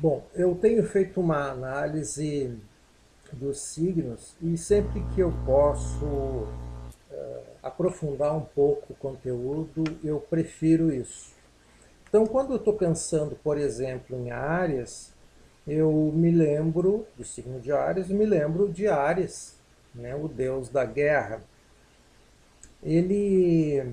Bom, 0.00 0.24
eu 0.34 0.54
tenho 0.54 0.82
feito 0.82 1.20
uma 1.20 1.50
análise 1.50 2.58
dos 3.34 3.60
signos 3.60 4.34
e 4.40 4.56
sempre 4.56 5.02
que 5.14 5.20
eu 5.20 5.30
posso 5.44 6.06
uh, 6.06 7.42
aprofundar 7.62 8.34
um 8.34 8.40
pouco 8.40 8.94
o 8.94 8.96
conteúdo, 8.96 9.84
eu 10.02 10.18
prefiro 10.18 10.90
isso. 10.90 11.34
Então, 12.08 12.24
quando 12.24 12.52
eu 12.52 12.56
estou 12.56 12.72
pensando, 12.72 13.36
por 13.44 13.58
exemplo, 13.58 14.16
em 14.16 14.30
Áries, 14.30 15.12
eu 15.68 15.92
me 15.92 16.30
lembro 16.30 17.06
do 17.14 17.22
signo 17.22 17.60
de 17.60 17.70
Áries, 17.70 18.08
me 18.08 18.24
lembro 18.24 18.72
de 18.72 18.88
Ares, 18.88 19.54
né, 19.94 20.14
o 20.14 20.28
deus 20.28 20.70
da 20.70 20.86
guerra. 20.86 21.42
Ele, 22.82 23.84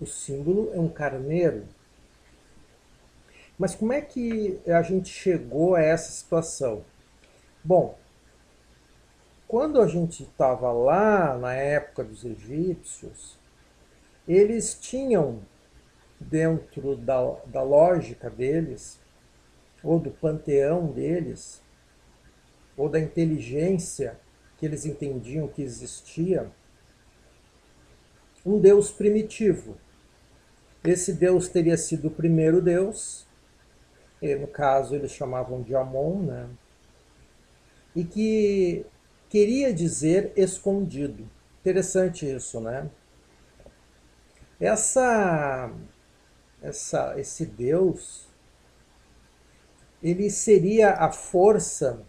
o 0.00 0.06
símbolo 0.06 0.70
é 0.72 0.78
um 0.78 0.88
carneiro, 0.88 1.64
mas 3.58 3.74
como 3.74 3.92
é 3.92 4.00
que 4.00 4.60
a 4.66 4.82
gente 4.82 5.08
chegou 5.08 5.74
a 5.74 5.80
essa 5.80 6.10
situação? 6.10 6.84
Bom, 7.62 7.98
quando 9.46 9.80
a 9.80 9.86
gente 9.86 10.24
estava 10.24 10.72
lá 10.72 11.36
na 11.36 11.54
época 11.54 12.02
dos 12.02 12.24
egípcios, 12.24 13.38
eles 14.26 14.74
tinham 14.74 15.40
dentro 16.18 16.96
da, 16.96 17.36
da 17.46 17.62
lógica 17.62 18.28
deles, 18.30 18.98
ou 19.82 20.00
do 20.00 20.10
panteão 20.10 20.86
deles, 20.86 21.62
ou 22.76 22.88
da 22.88 22.98
inteligência 22.98 24.18
que 24.58 24.66
eles 24.66 24.84
entendiam 24.84 25.46
que 25.46 25.62
existia, 25.62 26.50
um 28.44 28.58
Deus 28.58 28.90
primitivo. 28.90 29.76
Esse 30.82 31.12
Deus 31.12 31.48
teria 31.48 31.76
sido 31.76 32.08
o 32.08 32.10
primeiro 32.10 32.60
Deus, 32.60 33.23
e 34.24 34.34
no 34.34 34.46
caso 34.46 34.94
eles 34.94 35.12
chamavam 35.12 35.60
de 35.60 35.76
Amon, 35.76 36.22
né? 36.22 36.48
e 37.94 38.04
que 38.04 38.86
queria 39.28 39.72
dizer 39.72 40.32
escondido. 40.34 41.28
Interessante 41.60 42.24
isso, 42.26 42.58
né? 42.58 42.90
Essa, 44.58 45.70
essa, 46.62 47.20
esse 47.20 47.44
Deus, 47.44 48.26
ele 50.02 50.30
seria 50.30 50.92
a 50.92 51.12
força 51.12 52.02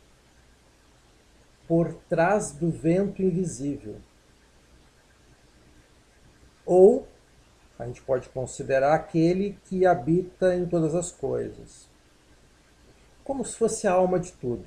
por 1.67 1.93
trás 2.07 2.53
do 2.53 2.71
vento 2.71 3.21
invisível. 3.21 3.97
Ou 6.65 7.05
a 7.77 7.85
gente 7.85 8.01
pode 8.01 8.29
considerar 8.29 8.93
aquele 8.93 9.59
que 9.65 9.85
habita 9.85 10.55
em 10.55 10.65
todas 10.65 10.95
as 10.95 11.11
coisas 11.11 11.93
como 13.25 13.43
se 13.43 13.57
fosse 13.57 13.87
a 13.87 13.91
alma 13.91 14.17
de 14.17 14.31
tudo. 14.31 14.63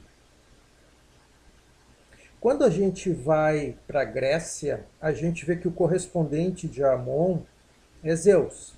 Quando 2.41 2.65
a 2.65 2.71
gente 2.71 3.11
vai 3.11 3.77
para 3.87 4.03
a 4.03 4.05
Grécia, 4.05 4.85
a 5.01 5.13
gente 5.13 5.47
vê 5.47 5.57
que 5.57 5.67
o 5.67 5.73
correspondente 5.73 6.69
de 6.69 6.85
Amon 6.85 7.41
é 8.03 8.15
Zeus. 8.15 8.75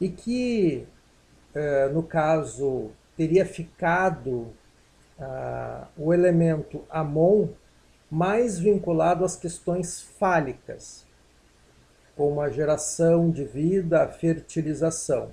E 0.00 0.08
que, 0.08 0.86
eh, 1.54 1.88
no 1.88 2.02
caso, 2.02 2.90
teria 3.16 3.44
ficado 3.44 4.54
ah, 5.18 5.88
o 5.98 6.14
elemento 6.14 6.82
Amon 6.88 7.48
mais 8.10 8.58
vinculado 8.58 9.24
às 9.24 9.36
questões 9.36 10.00
fálicas, 10.00 11.06
como 12.16 12.40
a 12.40 12.48
geração 12.48 13.30
de 13.30 13.44
vida, 13.44 14.02
a 14.02 14.08
fertilização. 14.08 15.32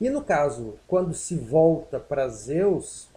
E 0.00 0.08
no 0.08 0.22
caso, 0.22 0.78
quando 0.86 1.12
se 1.12 1.36
volta 1.36 1.98
para 1.98 2.28
Zeus, 2.28 3.08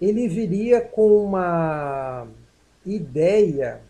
ele 0.00 0.28
viria 0.28 0.80
com 0.80 1.24
uma 1.24 2.26
ideia 2.84 3.80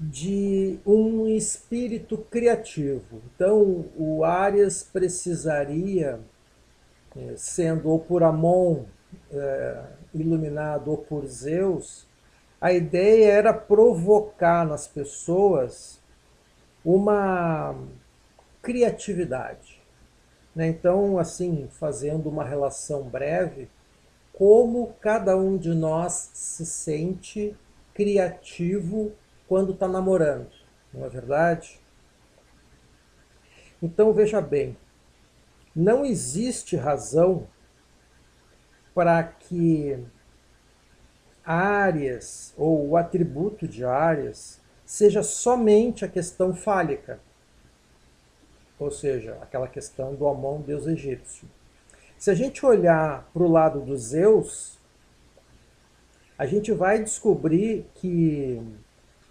de 0.00 0.78
um 0.84 1.28
espírito 1.28 2.18
criativo. 2.18 3.22
Então, 3.34 3.86
o 3.96 4.24
Arias 4.24 4.82
precisaria, 4.82 6.20
eh, 7.16 7.34
sendo 7.36 7.88
ou 7.88 7.98
por 7.98 8.22
Amon 8.22 8.84
é, 9.32 9.82
iluminado 10.12 10.90
ou 10.90 10.98
por 10.98 11.26
Zeus, 11.26 12.06
a 12.60 12.72
ideia 12.72 13.30
era 13.32 13.52
provocar 13.52 14.66
nas 14.66 14.86
pessoas 14.86 16.00
uma 16.84 17.76
criatividade. 18.62 19.83
Né? 20.54 20.68
Então, 20.68 21.18
assim, 21.18 21.68
fazendo 21.70 22.28
uma 22.28 22.44
relação 22.44 23.02
breve, 23.02 23.68
como 24.32 24.94
cada 25.00 25.36
um 25.36 25.56
de 25.56 25.74
nós 25.74 26.30
se 26.34 26.66
sente 26.66 27.56
criativo 27.94 29.12
quando 29.46 29.72
está 29.72 29.86
namorando, 29.86 30.50
não 30.92 31.04
é 31.04 31.08
verdade? 31.08 31.80
Então 33.80 34.12
veja 34.12 34.40
bem, 34.40 34.76
não 35.74 36.04
existe 36.04 36.74
razão 36.74 37.46
para 38.94 39.22
que 39.22 40.02
áreas 41.44 42.54
ou 42.56 42.88
o 42.88 42.96
atributo 42.96 43.68
de 43.68 43.84
áreas 43.84 44.60
seja 44.84 45.22
somente 45.22 46.04
a 46.04 46.08
questão 46.08 46.54
fálica 46.54 47.20
ou 48.84 48.90
seja, 48.90 49.38
aquela 49.40 49.66
questão 49.66 50.14
do 50.14 50.28
Amon, 50.28 50.60
deus 50.60 50.86
egípcio. 50.86 51.48
Se 52.18 52.30
a 52.30 52.34
gente 52.34 52.64
olhar 52.64 53.28
para 53.32 53.42
o 53.42 53.50
lado 53.50 53.80
dos 53.80 54.08
Zeus, 54.08 54.78
a 56.38 56.46
gente 56.46 56.70
vai 56.72 57.02
descobrir 57.02 57.86
que 57.94 58.62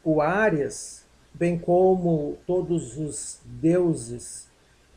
o 0.03 0.21
Ares, 0.21 1.05
bem 1.33 1.57
como 1.57 2.37
todos 2.47 2.97
os 2.97 3.39
deuses 3.45 4.47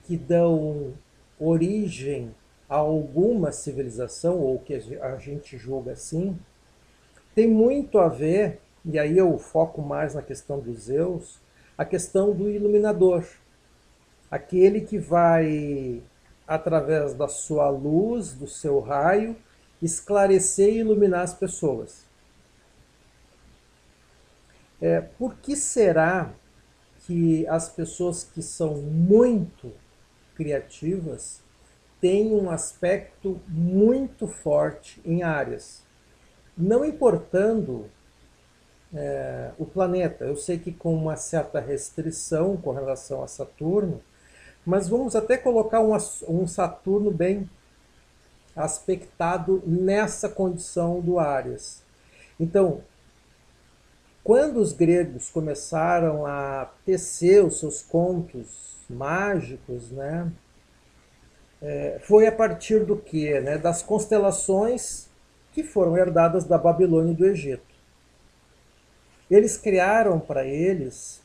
que 0.04 0.16
dão 0.16 0.94
origem 1.38 2.34
a 2.68 2.76
alguma 2.76 3.52
civilização, 3.52 4.38
ou 4.38 4.58
que 4.58 4.74
a 5.00 5.16
gente 5.18 5.58
julga 5.58 5.92
assim, 5.92 6.36
tem 7.34 7.48
muito 7.48 7.98
a 7.98 8.08
ver, 8.08 8.60
e 8.84 8.98
aí 8.98 9.18
eu 9.18 9.36
foco 9.38 9.82
mais 9.82 10.14
na 10.14 10.22
questão 10.22 10.58
dos 10.58 10.84
Zeus, 10.84 11.38
a 11.76 11.84
questão 11.84 12.32
do 12.32 12.48
iluminador 12.48 13.24
aquele 14.30 14.80
que 14.80 14.98
vai, 14.98 16.02
através 16.46 17.14
da 17.14 17.28
sua 17.28 17.68
luz, 17.68 18.32
do 18.32 18.46
seu 18.46 18.80
raio, 18.80 19.36
esclarecer 19.80 20.70
e 20.70 20.78
iluminar 20.78 21.22
as 21.22 21.34
pessoas. 21.34 22.04
É, 24.80 25.00
por 25.00 25.36
que 25.36 25.56
será 25.56 26.32
que 27.06 27.46
as 27.46 27.68
pessoas 27.68 28.24
que 28.24 28.42
são 28.42 28.74
muito 28.76 29.72
criativas 30.34 31.40
têm 32.00 32.32
um 32.32 32.50
aspecto 32.50 33.40
muito 33.48 34.26
forte 34.26 35.00
em 35.04 35.22
áreas? 35.22 35.82
Não 36.56 36.84
importando 36.84 37.88
é, 38.94 39.50
o 39.58 39.64
planeta, 39.64 40.24
eu 40.24 40.36
sei 40.36 40.58
que 40.58 40.72
com 40.72 40.94
uma 40.94 41.16
certa 41.16 41.60
restrição 41.60 42.56
com 42.56 42.72
relação 42.72 43.22
a 43.22 43.28
Saturno, 43.28 44.02
mas 44.66 44.88
vamos 44.88 45.14
até 45.14 45.38
colocar 45.38 45.80
um, 45.80 45.96
um 46.28 46.46
Saturno 46.46 47.12
bem 47.12 47.48
aspectado 48.56 49.62
nessa 49.64 50.28
condição 50.28 51.00
do 51.00 51.20
Áries. 51.20 51.84
Então, 52.40 52.82
quando 54.24 54.56
os 54.56 54.72
gregos 54.72 55.30
começaram 55.30 56.26
a 56.26 56.68
tecer 56.84 57.44
os 57.44 57.60
seus 57.60 57.80
contos 57.80 58.76
mágicos, 58.90 59.92
né, 59.92 60.32
é, 61.62 62.00
foi 62.02 62.26
a 62.26 62.32
partir 62.32 62.84
do 62.84 62.96
que? 62.96 63.38
Né, 63.40 63.56
das 63.56 63.82
constelações 63.82 65.08
que 65.52 65.62
foram 65.62 65.96
herdadas 65.96 66.44
da 66.44 66.58
Babilônia 66.58 67.12
e 67.12 67.16
do 67.16 67.24
Egito. 67.24 67.76
Eles 69.30 69.56
criaram 69.56 70.18
para 70.18 70.44
eles 70.44 71.22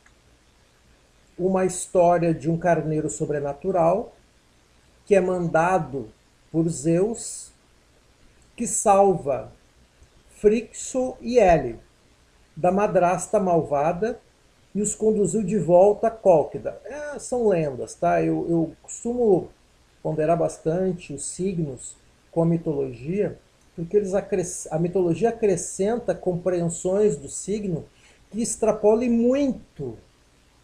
uma 1.38 1.64
história 1.64 2.34
de 2.34 2.50
um 2.50 2.58
carneiro 2.58 3.08
sobrenatural 3.08 4.14
que 5.04 5.14
é 5.14 5.20
mandado 5.20 6.08
por 6.50 6.68
Zeus, 6.68 7.50
que 8.56 8.66
salva 8.66 9.52
Frixo 10.30 11.16
e 11.20 11.38
Hélio 11.38 11.80
da 12.56 12.70
madrasta 12.70 13.40
malvada 13.40 14.20
e 14.74 14.80
os 14.80 14.94
conduziu 14.94 15.42
de 15.42 15.58
volta 15.58 16.08
a 16.08 16.10
Cólquida. 16.10 16.80
É, 16.84 17.18
são 17.18 17.48
lendas, 17.48 17.94
tá? 17.94 18.22
Eu, 18.22 18.46
eu 18.48 18.76
costumo 18.82 19.48
ponderar 20.02 20.36
bastante 20.36 21.12
os 21.12 21.24
signos 21.24 21.96
com 22.30 22.42
a 22.42 22.46
mitologia, 22.46 23.38
porque 23.74 23.96
eles 23.96 24.14
a 24.70 24.78
mitologia 24.78 25.28
acrescenta 25.28 26.14
compreensões 26.14 27.16
do 27.16 27.28
signo 27.28 27.84
que 28.30 28.40
extrapolem 28.40 29.10
muito 29.10 29.96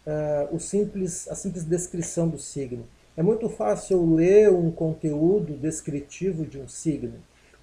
uh, 0.09 0.55
o 0.55 0.59
simples, 0.59 1.27
a 1.29 1.35
simples 1.35 1.63
descrição 1.63 2.27
do 2.27 2.37
signo. 2.37 2.85
É 3.15 3.21
muito 3.21 3.49
fácil 3.49 4.15
ler 4.15 4.51
um 4.51 4.71
conteúdo 4.71 5.53
descritivo 5.53 6.45
de 6.45 6.59
um 6.59 6.67
signo. 6.67 7.15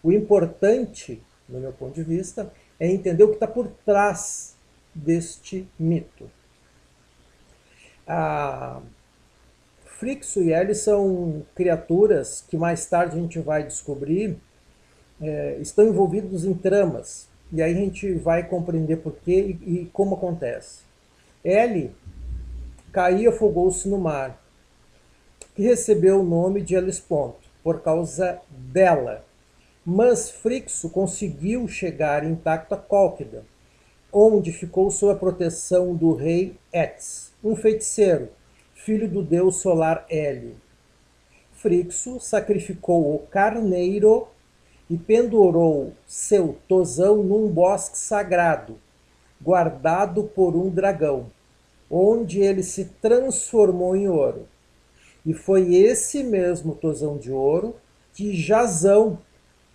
O 0.02 0.12
importante, 0.12 1.22
no 1.48 1.58
meu 1.58 1.72
ponto 1.72 1.94
de 1.94 2.02
vista, 2.02 2.52
é 2.78 2.86
entender 2.86 3.24
o 3.24 3.28
que 3.28 3.34
está 3.34 3.46
por 3.46 3.68
trás 3.84 4.54
deste 4.94 5.66
mito. 5.78 6.30
A 8.06 8.80
Frixo 9.84 10.42
e 10.42 10.52
Ellie 10.52 10.74
são 10.74 11.42
criaturas 11.54 12.44
que 12.48 12.56
mais 12.56 12.86
tarde 12.86 13.16
a 13.16 13.20
gente 13.20 13.38
vai 13.40 13.64
descobrir 13.64 14.38
é, 15.20 15.56
estão 15.60 15.86
envolvidos 15.86 16.44
em 16.44 16.54
tramas. 16.54 17.28
E 17.52 17.62
aí 17.62 17.72
a 17.72 17.76
gente 17.76 18.12
vai 18.14 18.46
compreender 18.46 18.96
por 18.98 19.14
quê 19.24 19.56
e, 19.62 19.80
e 19.80 19.86
como 19.86 20.14
acontece. 20.14 20.80
Ellie 21.44 21.92
e 23.12 23.26
afogou-se 23.26 23.86
no 23.88 23.98
mar, 23.98 24.42
que 25.54 25.62
recebeu 25.62 26.20
o 26.20 26.24
nome 26.24 26.62
de 26.62 26.74
Hellespont, 26.74 27.36
por 27.62 27.82
causa 27.82 28.40
dela. 28.50 29.24
Mas 29.84 30.30
Frixo 30.30 30.88
conseguiu 30.88 31.68
chegar 31.68 32.24
intacto 32.24 32.74
a 32.74 32.78
Cólquida, 32.78 33.44
onde 34.10 34.50
ficou 34.50 34.90
sob 34.90 35.12
a 35.12 35.16
proteção 35.16 35.94
do 35.94 36.14
rei 36.14 36.56
Etz, 36.72 37.32
um 37.44 37.54
feiticeiro, 37.54 38.30
filho 38.74 39.08
do 39.08 39.22
deus 39.22 39.56
solar 39.56 40.06
Hélio. 40.08 40.56
Frixo 41.52 42.18
sacrificou 42.18 43.14
o 43.14 43.18
carneiro 43.26 44.26
e 44.88 44.96
pendurou 44.96 45.92
seu 46.06 46.56
tosão 46.66 47.22
num 47.22 47.48
bosque 47.48 47.98
sagrado, 47.98 48.78
guardado 49.40 50.24
por 50.24 50.56
um 50.56 50.70
dragão, 50.70 51.30
onde 51.90 52.40
ele 52.40 52.62
se 52.62 52.84
transformou 52.84 53.96
em 53.96 54.08
ouro. 54.08 54.48
E 55.24 55.32
foi 55.32 55.74
esse 55.74 56.22
mesmo 56.22 56.74
tosão 56.74 57.18
de 57.18 57.32
ouro 57.32 57.76
que 58.12 58.34
Jazão 58.34 59.18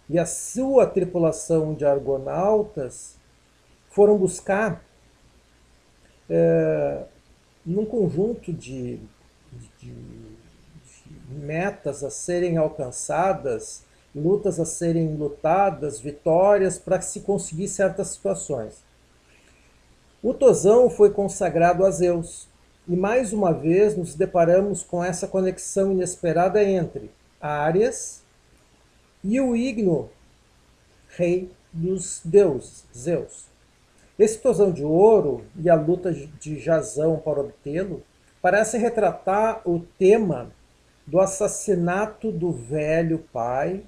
e 0.10 0.18
a 0.18 0.25
sua 0.25 0.86
tripulação 0.86 1.74
de 1.74 1.86
argonautas 1.86 3.18
foram 3.90 4.18
buscar 4.18 4.84
é, 6.30 7.04
num 7.66 7.86
conjunto 7.86 8.52
de, 8.52 9.00
de, 9.52 9.69
de 9.80 9.96
metas 11.30 12.04
a 12.04 12.10
serem 12.10 12.58
alcançadas 12.58 13.86
lutas 14.16 14.60
a 14.60 14.66
serem 14.66 15.16
lutadas, 15.16 16.00
vitórias 16.00 16.78
para 16.78 17.02
se 17.02 17.22
conseguir 17.22 17.68
certas 17.68 18.10
situações. 18.10 18.84
O 20.24 20.36
tosão 20.36 20.88
foi 20.88 21.10
consagrado 21.10 21.84
a 21.84 21.90
Zeus, 21.90 22.48
e 22.88 22.96
mais 22.96 23.34
uma 23.34 23.52
vez 23.52 23.98
nos 23.98 24.14
deparamos 24.14 24.84
com 24.84 25.04
essa 25.04 25.28
conexão 25.28 25.92
inesperada 25.92 26.64
entre 26.64 27.10
Áries 27.42 28.22
e 29.24 29.42
o 29.42 29.56
Igno, 29.56 30.12
rei 31.18 31.50
dos 31.74 32.22
deuses, 32.24 32.86
Zeus. 32.96 33.46
Esse 34.20 34.38
tosão 34.38 34.72
de 34.72 34.84
ouro 34.84 35.44
e 35.60 35.68
a 35.72 35.74
luta 35.74 36.14
de 36.14 36.60
Jazão 36.60 37.18
para 37.18 37.40
obtê-lo 37.40 38.04
parece 38.40 38.78
retratar 38.78 39.68
o 39.68 39.80
tema 39.98 40.52
do 41.08 41.20
assassinato 41.20 42.32
do 42.32 42.52
velho 42.52 43.26
pai 43.34 43.82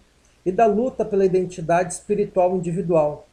e 0.44 0.52
da 0.52 0.66
luta 0.66 1.06
pela 1.06 1.26
identidade 1.26 1.94
espiritual 1.94 2.56
individual, 2.56 3.28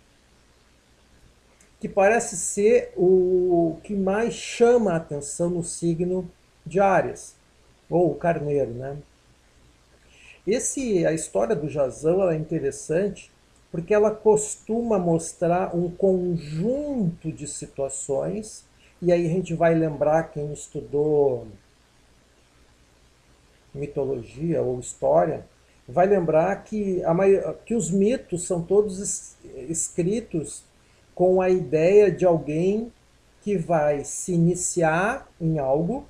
que 1.81 1.89
parece 1.89 2.37
ser 2.37 2.93
o 2.95 3.79
que 3.83 3.95
mais 3.95 4.35
chama 4.35 4.93
a 4.93 4.97
atenção 4.97 5.49
no 5.49 5.65
signo 5.65 6.31
de 6.65 6.79
Áries, 6.79 7.35
ou 7.89 8.15
Carneiro, 8.15 8.73
né? 8.73 8.99
Esse, 10.47 11.07
a 11.07 11.13
história 11.13 11.57
do 11.57 11.69
Jazão 11.69 12.29
é 12.31 12.37
interessante 12.37 13.33
porque 13.71 13.95
ela 13.95 14.11
costuma 14.11 14.99
mostrar 14.99 15.75
um 15.75 15.91
conjunto 15.91 17.31
de 17.33 17.47
situações, 17.47 18.65
e 19.01 19.13
aí 19.13 19.25
a 19.25 19.29
gente 19.29 19.55
vai 19.55 19.75
lembrar 19.75 20.25
quem 20.25 20.53
estudou 20.53 21.47
mitologia 23.73 24.61
ou 24.61 24.81
história, 24.81 25.47
vai 25.89 26.07
lembrar 26.07 26.65
que, 26.65 27.03
a, 27.05 27.55
que 27.65 27.75
os 27.75 27.91
mitos 27.91 28.45
são 28.45 28.61
todos 28.61 29.37
escritos 29.69 30.65
com 31.21 31.39
a 31.43 31.51
ideia 31.51 32.11
de 32.11 32.25
alguém 32.25 32.91
que 33.43 33.55
vai 33.55 34.05
se 34.07 34.33
iniciar 34.33 35.29
em 35.39 35.59
algo 35.59 36.07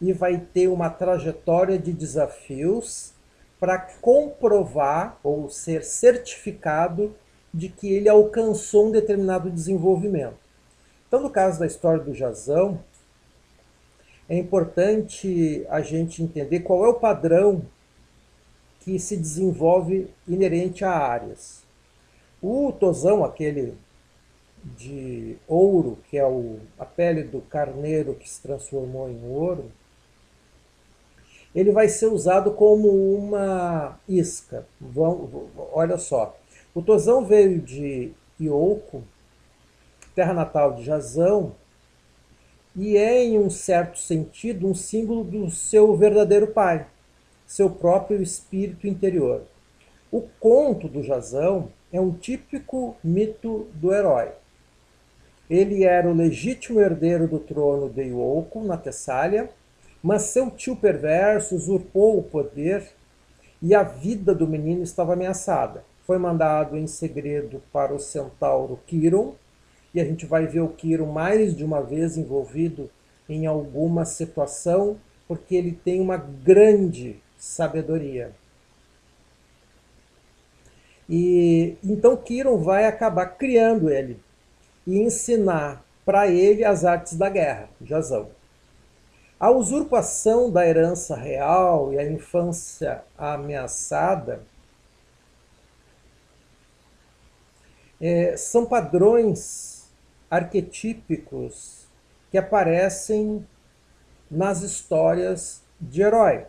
e 0.00 0.10
vai 0.10 0.38
ter 0.38 0.68
uma 0.68 0.88
trajetória 0.88 1.78
de 1.78 1.92
desafios 1.92 3.12
para 3.60 3.78
comprovar 3.78 5.20
ou 5.22 5.50
ser 5.50 5.84
certificado 5.84 7.14
de 7.52 7.68
que 7.68 7.92
ele 7.92 8.08
alcançou 8.08 8.88
um 8.88 8.90
determinado 8.90 9.50
desenvolvimento. 9.50 10.38
Então, 11.06 11.20
no 11.20 11.28
caso 11.28 11.60
da 11.60 11.66
história 11.66 12.02
do 12.02 12.14
Jazão, 12.14 12.82
é 14.30 14.38
importante 14.38 15.66
a 15.68 15.82
gente 15.82 16.22
entender 16.22 16.60
qual 16.60 16.86
é 16.86 16.88
o 16.88 16.94
padrão 16.94 17.60
que 18.80 18.98
se 18.98 19.14
desenvolve 19.14 20.08
inerente 20.26 20.86
a 20.86 20.90
áreas. 20.90 21.62
O 22.40 22.72
tosão, 22.72 23.22
aquele 23.22 23.76
de 24.64 25.36
ouro, 25.46 25.98
que 26.08 26.16
é 26.16 26.26
o, 26.26 26.58
a 26.78 26.84
pele 26.84 27.22
do 27.22 27.40
carneiro 27.40 28.14
que 28.14 28.28
se 28.28 28.40
transformou 28.40 29.08
em 29.08 29.20
ouro, 29.26 29.70
ele 31.54 31.70
vai 31.70 31.88
ser 31.88 32.06
usado 32.06 32.52
como 32.52 32.88
uma 33.14 33.98
isca. 34.08 34.66
Vão, 34.80 35.48
olha 35.72 35.98
só, 35.98 36.36
o 36.74 36.80
tosão 36.80 37.24
veio 37.24 37.60
de 37.60 38.12
Iouco, 38.40 39.02
terra 40.14 40.32
natal 40.32 40.74
de 40.74 40.84
Jazão, 40.84 41.54
e 42.74 42.96
é, 42.96 43.22
em 43.22 43.38
um 43.38 43.50
certo 43.50 43.98
sentido, 43.98 44.66
um 44.66 44.74
símbolo 44.74 45.22
do 45.24 45.50
seu 45.50 45.94
verdadeiro 45.94 46.46
pai 46.46 46.86
seu 47.52 47.68
próprio 47.68 48.22
espírito 48.22 48.86
interior. 48.86 49.42
O 50.10 50.22
conto 50.40 50.88
do 50.88 51.02
Jazão 51.02 51.70
é 51.92 52.00
um 52.00 52.10
típico 52.12 52.96
mito 53.04 53.68
do 53.74 53.92
herói. 53.92 54.30
Ele 55.52 55.84
era 55.84 56.08
o 56.08 56.14
legítimo 56.14 56.80
herdeiro 56.80 57.28
do 57.28 57.38
trono 57.38 57.90
de 57.90 58.04
Iolco, 58.04 58.64
na 58.64 58.78
Tessália, 58.78 59.50
mas 60.02 60.22
seu 60.22 60.50
tio 60.50 60.74
perverso 60.74 61.54
usurpou 61.54 62.18
o 62.18 62.22
poder 62.22 62.88
e 63.60 63.74
a 63.74 63.82
vida 63.82 64.34
do 64.34 64.48
menino 64.48 64.82
estava 64.82 65.12
ameaçada. 65.12 65.84
Foi 66.06 66.16
mandado 66.16 66.74
em 66.74 66.86
segredo 66.86 67.62
para 67.70 67.92
o 67.92 67.98
centauro 67.98 68.80
Quiron, 68.86 69.34
e 69.92 70.00
a 70.00 70.06
gente 70.06 70.24
vai 70.24 70.46
ver 70.46 70.60
o 70.60 70.70
Quiron 70.70 71.12
mais 71.12 71.54
de 71.54 71.62
uma 71.62 71.82
vez 71.82 72.16
envolvido 72.16 72.90
em 73.28 73.46
alguma 73.46 74.06
situação, 74.06 74.96
porque 75.28 75.54
ele 75.54 75.78
tem 75.84 76.00
uma 76.00 76.16
grande 76.16 77.20
sabedoria. 77.36 78.32
E 81.06 81.76
então 81.84 82.16
Kiron 82.16 82.56
vai 82.56 82.86
acabar 82.86 83.26
criando 83.26 83.90
ele 83.90 84.18
e 84.86 84.98
ensinar 85.00 85.84
para 86.04 86.28
ele 86.28 86.64
as 86.64 86.84
artes 86.84 87.14
da 87.14 87.28
guerra, 87.28 87.68
Jazão. 87.80 88.30
A 89.38 89.50
usurpação 89.50 90.50
da 90.50 90.66
herança 90.66 91.16
real 91.16 91.92
e 91.92 91.98
a 91.98 92.04
infância 92.04 93.02
ameaçada 93.18 94.44
é, 98.00 98.36
são 98.36 98.66
padrões 98.66 99.88
arquetípicos 100.30 101.86
que 102.30 102.38
aparecem 102.38 103.46
nas 104.30 104.62
histórias 104.62 105.62
de 105.80 106.02
herói 106.02 106.46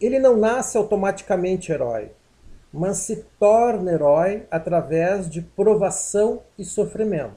ele 0.00 0.18
não 0.18 0.36
nasce 0.36 0.76
automaticamente 0.76 1.72
herói, 1.72 2.10
mas 2.74 2.98
se 2.98 3.24
torna 3.38 3.92
herói 3.92 4.48
através 4.50 5.30
de 5.30 5.40
provação 5.40 6.42
e 6.58 6.64
sofrimento. 6.64 7.36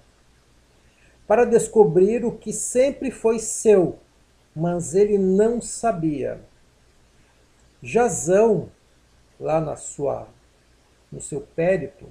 Para 1.28 1.46
descobrir 1.46 2.26
o 2.26 2.32
que 2.32 2.52
sempre 2.52 3.12
foi 3.12 3.38
seu, 3.38 4.00
mas 4.56 4.96
ele 4.96 5.20
não 5.20 5.62
sabia. 5.62 6.42
Jazão, 7.84 8.72
lá 9.40 9.62
na 9.62 9.76
sua 9.76 10.28
no 11.12 11.22
seu 11.22 11.42
périplo, 11.42 12.10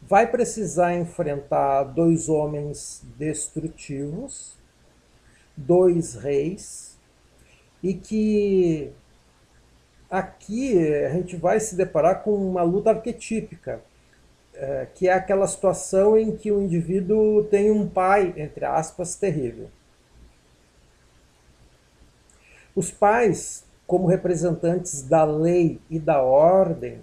vai 0.00 0.30
precisar 0.30 0.94
enfrentar 0.94 1.82
dois 1.82 2.28
homens 2.28 3.04
destrutivos, 3.18 4.56
dois 5.56 6.14
reis 6.14 6.96
e 7.82 7.94
que 7.94 8.92
aqui 10.14 10.78
a 11.04 11.10
gente 11.10 11.34
vai 11.36 11.58
se 11.58 11.74
deparar 11.74 12.22
com 12.22 12.34
uma 12.34 12.62
luta 12.62 12.90
arquetípica, 12.90 13.80
é, 14.54 14.86
que 14.94 15.08
é 15.08 15.12
aquela 15.12 15.46
situação 15.48 16.16
em 16.16 16.36
que 16.36 16.52
o 16.52 16.62
indivíduo 16.62 17.42
tem 17.44 17.70
um 17.70 17.88
pai, 17.88 18.32
entre 18.36 18.64
aspas, 18.64 19.16
terrível. 19.16 19.68
Os 22.76 22.92
pais, 22.92 23.64
como 23.86 24.06
representantes 24.06 25.02
da 25.02 25.24
lei 25.24 25.80
e 25.90 25.98
da 25.98 26.22
ordem, 26.22 27.00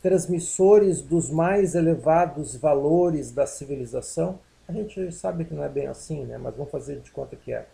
transmissores 0.00 1.00
dos 1.00 1.28
mais 1.28 1.74
elevados 1.74 2.54
valores 2.54 3.32
da 3.32 3.44
civilização, 3.44 4.38
a 4.68 4.72
gente 4.72 5.10
sabe 5.10 5.44
que 5.44 5.54
não 5.54 5.64
é 5.64 5.68
bem 5.68 5.88
assim, 5.88 6.24
né? 6.24 6.38
mas 6.38 6.54
vamos 6.54 6.70
fazer 6.70 7.00
de 7.00 7.10
conta 7.10 7.34
que 7.34 7.52
é. 7.52 7.66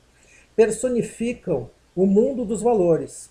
Personificam 0.56 1.68
o 1.94 2.06
mundo 2.06 2.44
dos 2.44 2.62
valores, 2.62 3.30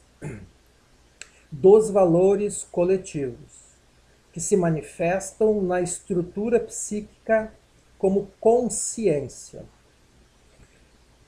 dos 1.51 1.89
valores 1.89 2.65
coletivos, 2.71 3.75
que 4.31 4.39
se 4.39 4.55
manifestam 4.55 5.61
na 5.61 5.81
estrutura 5.81 6.59
psíquica 6.59 7.53
como 7.97 8.29
consciência. 8.39 9.65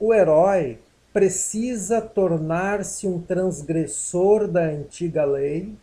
O 0.00 0.14
herói 0.14 0.78
precisa 1.12 2.00
tornar-se 2.00 3.06
um 3.06 3.20
transgressor 3.20 4.48
da 4.48 4.62
antiga 4.62 5.24
lei, 5.24 5.74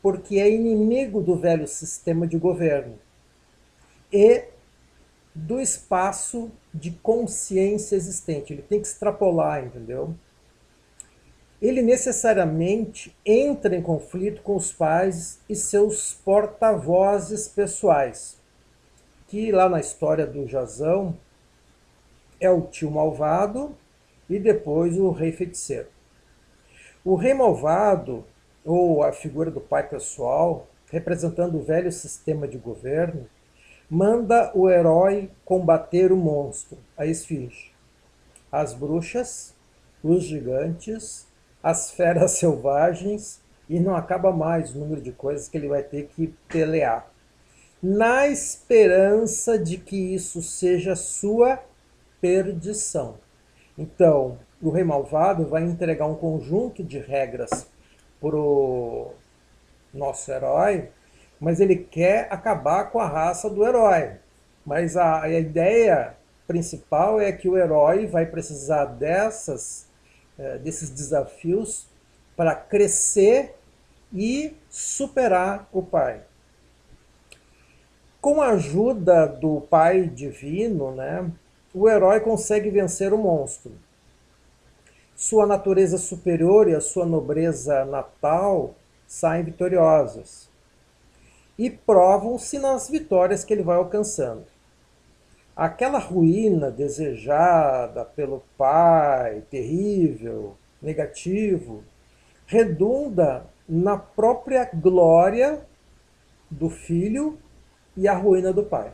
porque 0.00 0.38
é 0.38 0.48
inimigo 0.48 1.20
do 1.20 1.36
velho 1.36 1.66
sistema 1.66 2.26
de 2.26 2.38
governo 2.38 2.98
e 4.12 4.44
do 5.34 5.60
espaço 5.60 6.50
de 6.72 6.92
consciência 6.92 7.96
existente. 7.96 8.52
Ele 8.52 8.62
tem 8.62 8.80
que 8.80 8.86
extrapolar, 8.86 9.64
entendeu? 9.64 10.14
Ele 11.60 11.82
necessariamente 11.82 13.16
entra 13.26 13.74
em 13.74 13.82
conflito 13.82 14.42
com 14.42 14.54
os 14.54 14.72
pais 14.72 15.40
e 15.48 15.56
seus 15.56 16.14
porta-vozes 16.14 17.48
pessoais, 17.48 18.36
que 19.26 19.50
lá 19.50 19.68
na 19.68 19.80
história 19.80 20.26
do 20.26 20.46
Jazão 20.46 21.16
é 22.40 22.48
o 22.48 22.62
tio 22.62 22.90
malvado 22.90 23.74
e 24.30 24.38
depois 24.38 24.96
o 24.96 25.10
rei 25.10 25.32
feiticeiro. 25.32 25.88
O 27.04 27.14
rei 27.14 27.34
malvado, 27.34 28.24
ou 28.64 29.02
a 29.02 29.12
figura 29.12 29.50
do 29.50 29.60
pai 29.60 29.88
pessoal, 29.88 30.68
representando 30.90 31.58
o 31.58 31.62
velho 31.62 31.90
sistema 31.90 32.46
de 32.46 32.58
governo, 32.58 33.26
manda 33.90 34.52
o 34.54 34.68
herói 34.68 35.30
combater 35.44 36.12
o 36.12 36.16
monstro, 36.16 36.78
a 36.96 37.06
esfinge. 37.06 37.72
As 38.50 38.74
bruxas, 38.74 39.54
os 40.02 40.24
gigantes, 40.24 41.27
as 41.68 41.90
feras 41.90 42.32
selvagens 42.32 43.42
e 43.68 43.78
não 43.78 43.94
acaba 43.94 44.32
mais 44.32 44.74
o 44.74 44.78
número 44.78 45.02
de 45.02 45.12
coisas 45.12 45.48
que 45.48 45.58
ele 45.58 45.68
vai 45.68 45.82
ter 45.82 46.06
que 46.06 46.34
pelear 46.48 47.06
na 47.82 48.26
esperança 48.26 49.58
de 49.58 49.76
que 49.76 50.14
isso 50.14 50.40
seja 50.42 50.96
sua 50.96 51.60
perdição. 52.22 53.16
Então, 53.76 54.38
o 54.62 54.70
rei 54.70 54.82
malvado 54.82 55.46
vai 55.46 55.62
entregar 55.62 56.06
um 56.06 56.14
conjunto 56.14 56.82
de 56.82 56.98
regras 56.98 57.68
para 58.18 58.34
o 58.34 59.12
nosso 59.92 60.32
herói, 60.32 60.88
mas 61.38 61.60
ele 61.60 61.76
quer 61.76 62.26
acabar 62.30 62.90
com 62.90 62.98
a 62.98 63.06
raça 63.06 63.50
do 63.50 63.64
herói. 63.64 64.12
Mas 64.64 64.96
a, 64.96 65.22
a 65.22 65.30
ideia 65.30 66.16
principal 66.46 67.20
é 67.20 67.30
que 67.30 67.46
o 67.46 67.58
herói 67.58 68.06
vai 68.06 68.24
precisar 68.24 68.86
dessas, 68.86 69.87
desses 70.62 70.90
desafios 70.90 71.86
para 72.36 72.54
crescer 72.54 73.56
e 74.12 74.54
superar 74.70 75.68
o 75.72 75.82
pai 75.82 76.22
com 78.20 78.42
a 78.42 78.50
ajuda 78.50 79.26
do 79.26 79.60
Pai 79.60 80.02
Divino, 80.06 80.94
né, 80.94 81.30
o 81.72 81.88
herói 81.88 82.20
consegue 82.20 82.68
vencer 82.68 83.12
o 83.12 83.18
monstro. 83.18 83.72
Sua 85.14 85.46
natureza 85.46 85.98
superior 85.98 86.68
e 86.68 86.74
a 86.74 86.80
sua 86.80 87.06
nobreza 87.06 87.84
natal 87.84 88.74
saem 89.06 89.44
vitoriosas 89.44 90.48
e 91.58 91.70
provam-se 91.70 92.58
nas 92.58 92.88
vitórias 92.88 93.44
que 93.44 93.52
ele 93.52 93.62
vai 93.62 93.76
alcançando. 93.76 94.44
Aquela 95.58 95.98
ruína 95.98 96.70
desejada 96.70 98.04
pelo 98.04 98.44
pai, 98.56 99.42
terrível, 99.50 100.56
negativo, 100.80 101.82
redunda 102.46 103.44
na 103.68 103.96
própria 103.96 104.70
glória 104.72 105.66
do 106.48 106.70
filho 106.70 107.36
e 107.96 108.06
a 108.06 108.14
ruína 108.14 108.52
do 108.52 108.62
pai. 108.62 108.92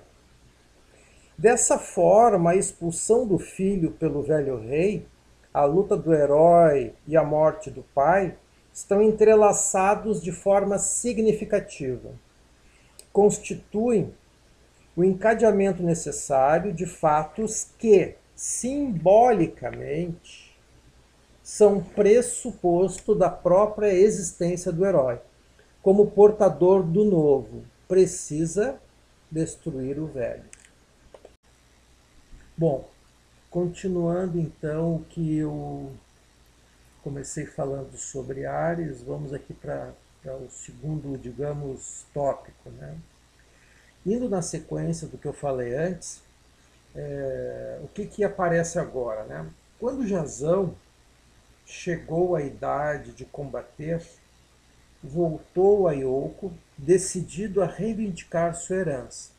Dessa 1.37 1.79
forma, 1.79 2.53
a 2.53 2.57
expulsão 2.57 3.27
do 3.27 3.39
filho 3.39 3.91
pelo 3.91 4.23
velho 4.23 4.57
rei, 4.57 5.07
a 5.53 5.67
luta 5.67 5.99
do 5.99 6.15
herói 6.15 6.95
e 7.07 7.15
a 7.15 7.23
morte 7.23 7.71
do 7.71 7.83
pai 7.95 8.39
estão 8.73 9.03
entrelaçados 9.03 10.23
de 10.23 10.33
forma 10.33 10.79
significativa. 10.79 12.13
Constituem 13.13 14.15
o 14.97 15.03
encadeamento 15.03 15.83
necessário 15.83 16.73
de 16.73 16.87
fatos 16.87 17.69
que, 17.79 18.15
simbolicamente, 18.35 20.57
são 21.43 21.83
pressuposto 21.83 23.15
da 23.15 23.29
própria 23.29 23.93
existência 23.93 24.73
do 24.73 24.87
herói, 24.87 25.21
como 25.83 26.11
portador 26.11 26.83
do 26.83 27.05
novo. 27.05 27.65
Precisa 27.87 28.81
destruir 29.31 29.99
o 29.99 30.07
velho. 30.07 30.45
Bom, 32.57 32.89
continuando 33.51 34.39
então 34.39 34.97
o 34.97 35.05
que 35.05 35.39
eu 35.39 35.93
comecei 37.03 37.45
falando 37.45 37.97
sobre 37.97 38.47
Ares, 38.47 39.03
vamos 39.03 39.35
aqui 39.35 39.53
para 39.53 39.93
o 40.41 40.49
segundo, 40.49 41.19
digamos, 41.19 42.07
tópico. 42.15 42.71
Né? 42.71 42.97
Indo 44.07 44.29
na 44.29 44.43
sequência 44.43 45.09
do 45.09 45.17
que 45.17 45.27
eu 45.27 45.33
falei 45.33 45.75
antes, 45.75 46.23
é, 46.95 47.81
o 47.83 47.89
que, 47.89 48.07
que 48.07 48.23
aparece 48.23 48.79
agora? 48.79 49.25
Né? 49.25 49.47
Quando 49.79 50.07
Jazão 50.07 50.75
chegou 51.67 52.37
à 52.37 52.43
idade 52.43 53.13
de 53.13 53.25
combater, 53.25 54.03
voltou 55.03 55.89
a 55.89 55.93
Ioko, 55.93 56.53
decidido 56.77 57.63
a 57.63 57.67
reivindicar 57.67 58.55
sua 58.55 58.77
herança. 58.77 59.31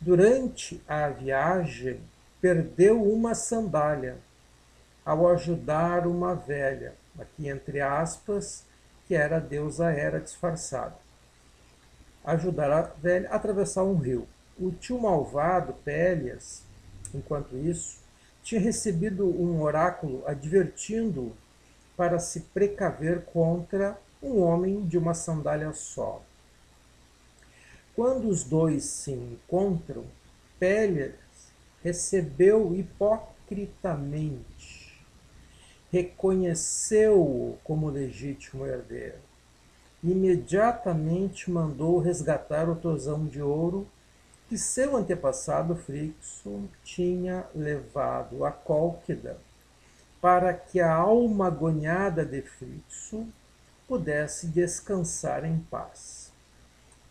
Durante 0.00 0.82
a 0.86 1.08
viagem, 1.08 2.00
perdeu 2.40 3.02
uma 3.02 3.34
sandália 3.34 4.18
ao 5.04 5.28
ajudar 5.28 6.06
uma 6.06 6.34
velha, 6.34 6.94
aqui 7.18 7.48
entre 7.48 7.80
aspas, 7.80 8.64
que 9.06 9.14
era 9.14 9.36
a 9.36 9.40
deusa 9.40 9.90
Hera 9.90 10.20
disfarçada. 10.20 11.05
Ajudar 12.26 12.70
a 12.70 12.82
velha 12.82 13.30
a 13.30 13.36
atravessar 13.36 13.84
um 13.84 13.96
rio. 13.96 14.28
O 14.58 14.72
tio 14.72 15.00
malvado, 15.00 15.72
Pélias, 15.84 16.62
enquanto 17.14 17.56
isso, 17.56 18.00
tinha 18.42 18.60
recebido 18.60 19.26
um 19.26 19.62
oráculo 19.62 20.22
advertindo-o 20.26 21.34
para 21.96 22.18
se 22.18 22.40
precaver 22.40 23.24
contra 23.26 23.96
um 24.22 24.40
homem 24.40 24.86
de 24.86 24.96
uma 24.98 25.14
sandália 25.14 25.72
só. 25.72 26.22
Quando 27.94 28.28
os 28.28 28.44
dois 28.44 28.84
se 28.84 29.12
encontram, 29.12 30.04
Pélias 30.58 31.14
recebeu 31.82 32.74
hipocritamente, 32.74 35.02
reconheceu-o 35.90 37.58
como 37.64 37.88
legítimo 37.88 38.66
herdeiro. 38.66 39.25
Imediatamente 40.06 41.50
mandou 41.50 41.98
resgatar 41.98 42.70
o 42.70 42.76
tosão 42.76 43.26
de 43.26 43.42
ouro 43.42 43.88
que 44.48 44.56
seu 44.56 44.96
antepassado 44.96 45.74
Frixo 45.74 46.62
tinha 46.84 47.44
levado 47.52 48.44
a 48.44 48.52
Cólquida, 48.52 49.36
para 50.20 50.54
que 50.54 50.78
a 50.78 50.94
alma 50.94 51.48
agonhada 51.48 52.24
de 52.24 52.40
Frixo 52.40 53.26
pudesse 53.88 54.46
descansar 54.46 55.44
em 55.44 55.58
paz. 55.58 56.30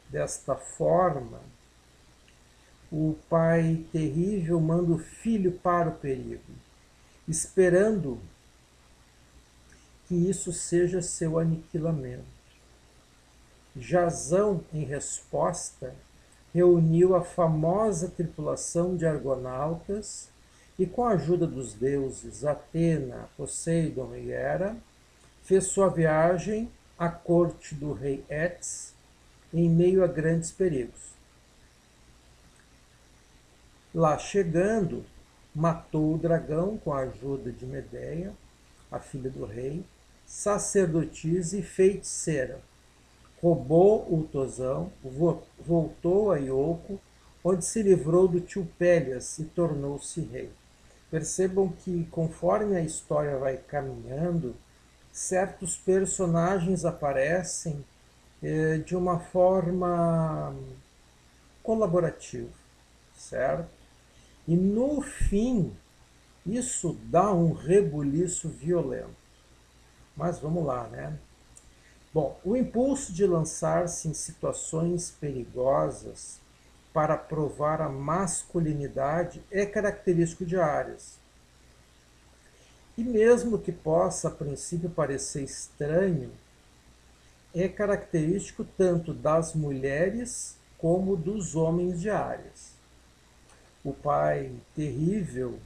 Desta 0.09 0.55
forma, 0.55 1.41
o 2.89 3.17
pai 3.29 3.85
terrível 3.91 4.57
manda 4.61 4.93
o 4.93 4.97
filho 4.97 5.51
para 5.51 5.89
o 5.89 5.95
perigo, 5.95 6.53
esperando 7.27 8.21
que 10.07 10.15
isso 10.15 10.53
seja 10.53 11.01
seu 11.01 11.37
aniquilamento. 11.37 12.34
Jazão, 13.75 14.63
em 14.73 14.83
resposta, 14.85 15.93
reuniu 16.53 17.15
a 17.15 17.21
famosa 17.21 18.07
tripulação 18.07 18.95
de 18.95 19.05
argonautas 19.05 20.29
e, 20.79 20.85
com 20.85 21.03
a 21.03 21.11
ajuda 21.11 21.45
dos 21.45 21.73
deuses 21.73 22.45
Atena, 22.45 23.29
Poseidon 23.35 24.15
e 24.15 24.31
Hera, 24.31 24.77
fez 25.43 25.65
sua 25.65 25.89
viagem 25.89 26.71
à 26.97 27.09
corte 27.09 27.75
do 27.75 27.91
rei 27.91 28.23
Etes 28.29 28.93
em 29.53 29.69
meio 29.69 30.03
a 30.03 30.07
grandes 30.07 30.51
perigos. 30.51 31.13
Lá 33.93 34.17
chegando, 34.17 35.05
matou 35.53 36.15
o 36.15 36.17
dragão 36.17 36.77
com 36.77 36.93
a 36.93 36.99
ajuda 36.99 37.51
de 37.51 37.65
Medeia, 37.65 38.33
a 38.91 38.99
filha 38.99 39.29
do 39.29 39.45
rei, 39.45 39.85
sacerdotisa 40.25 41.57
e 41.57 41.61
feiticeira. 41.61 42.59
Roubou 43.45 44.11
o 44.11 44.23
Tosão, 44.23 44.91
voltou 45.59 46.31
a 46.31 46.37
Ioco, 46.37 46.99
onde 47.43 47.63
se 47.63 47.83
livrou 47.83 48.27
do 48.27 48.41
tio 48.41 48.67
Pélias 48.79 49.37
e 49.37 49.43
tornou-se 49.43 50.19
rei. 50.19 50.49
Percebam 51.11 51.69
que, 51.69 52.05
conforme 52.09 52.75
a 52.75 52.81
história 52.81 53.37
vai 53.37 53.55
caminhando, 53.55 54.55
certos 55.11 55.77
personagens 55.77 56.85
aparecem 56.85 57.85
eh, 58.41 58.79
de 58.79 58.95
uma 58.95 59.19
forma 59.19 60.51
colaborativa, 61.61 62.49
certo? 63.15 63.69
E 64.47 64.55
no 64.55 65.03
fim, 65.03 65.71
isso 66.43 66.97
dá 67.03 67.31
um 67.31 67.53
rebuliço 67.53 68.49
violento. 68.49 69.13
Mas 70.17 70.39
vamos 70.39 70.65
lá, 70.65 70.87
né? 70.87 71.15
Bom, 72.15 72.39
o 72.45 72.55
impulso 72.55 73.11
de 73.11 73.27
lançar-se 73.27 74.07
em 74.07 74.13
situações 74.13 75.11
perigosas 75.11 76.39
para 76.93 77.17
provar 77.17 77.81
a 77.81 77.89
masculinidade 77.89 79.43
é 79.51 79.65
característico 79.65 80.45
de 80.45 80.55
Ares. 80.55 81.19
E 82.97 83.03
mesmo 83.03 83.59
que 83.59 83.73
possa 83.73 84.29
a 84.29 84.31
princípio 84.31 84.89
parecer 84.89 85.43
estranho, 85.43 86.31
é 87.53 87.67
característico 87.67 88.63
tanto 88.63 89.13
das 89.13 89.53
mulheres 89.53 90.55
como 90.77 91.17
dos 91.17 91.53
homens 91.53 91.99
de 91.99 92.09
Ares. 92.09 92.75
O 93.83 93.91
pai 93.91 94.53
terrível 94.73 95.59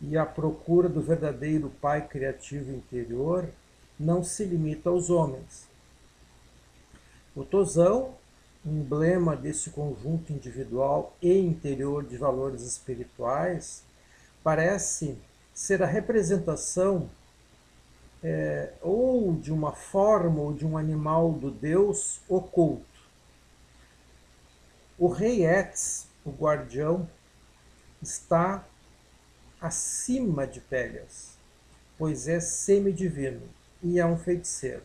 e 0.00 0.18
a 0.18 0.26
procura 0.26 0.88
do 0.88 1.00
verdadeiro 1.00 1.70
pai 1.80 2.04
criativo 2.04 2.72
interior 2.72 3.48
não 3.98 4.22
se 4.22 4.44
limita 4.44 4.90
aos 4.90 5.10
homens. 5.10 5.66
O 7.34 7.44
tosão, 7.44 8.14
emblema 8.64 9.36
desse 9.36 9.70
conjunto 9.70 10.32
individual 10.32 11.16
e 11.22 11.38
interior 11.38 12.04
de 12.04 12.16
valores 12.16 12.62
espirituais, 12.62 13.82
parece 14.42 15.18
ser 15.54 15.82
a 15.82 15.86
representação 15.86 17.08
é, 18.22 18.72
ou 18.82 19.34
de 19.34 19.52
uma 19.52 19.72
forma 19.72 20.40
ou 20.40 20.52
de 20.52 20.66
um 20.66 20.76
animal 20.76 21.32
do 21.32 21.50
Deus 21.50 22.20
oculto. 22.28 22.84
O 24.98 25.08
rei 25.08 25.46
Ex, 25.46 26.06
o 26.24 26.30
guardião, 26.30 27.08
está 28.02 28.66
acima 29.60 30.46
de 30.46 30.60
Pélias, 30.60 31.36
pois 31.98 32.28
é 32.28 32.40
semidivino 32.40 33.55
e 33.82 33.98
é 33.98 34.06
um 34.06 34.16
feiticeiro. 34.16 34.82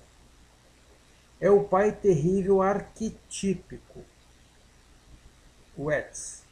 É 1.40 1.50
o 1.50 1.64
pai 1.64 1.92
terrível 1.92 2.62
arquetípico, 2.62 4.04
o 5.76 5.92
Ex, 5.92 6.44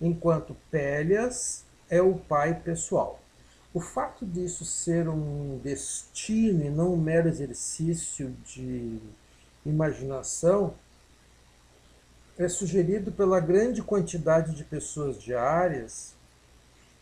enquanto 0.00 0.54
Pélias 0.70 1.64
é 1.88 2.02
o 2.02 2.14
pai 2.14 2.54
pessoal. 2.60 3.20
O 3.72 3.80
fato 3.80 4.26
disso 4.26 4.64
ser 4.64 5.08
um 5.08 5.58
destino 5.58 6.64
e 6.64 6.70
não 6.70 6.94
um 6.94 6.96
mero 6.96 7.28
exercício 7.28 8.36
de 8.44 8.98
imaginação 9.64 10.74
é 12.36 12.48
sugerido 12.48 13.12
pela 13.12 13.38
grande 13.38 13.82
quantidade 13.82 14.54
de 14.54 14.64
pessoas 14.64 15.22
diárias 15.22 16.14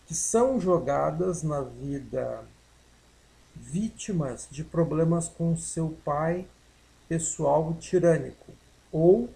que 0.06 0.14
são 0.14 0.60
jogadas 0.60 1.42
na 1.42 1.60
vida 1.60 2.44
vítimas 3.61 4.49
de 4.50 4.65
problemas 4.65 5.29
com 5.29 5.57
seu 5.57 5.97
pai 6.05 6.47
pessoal 7.09 7.75
tirânico 7.81 8.53
ou 8.92 9.29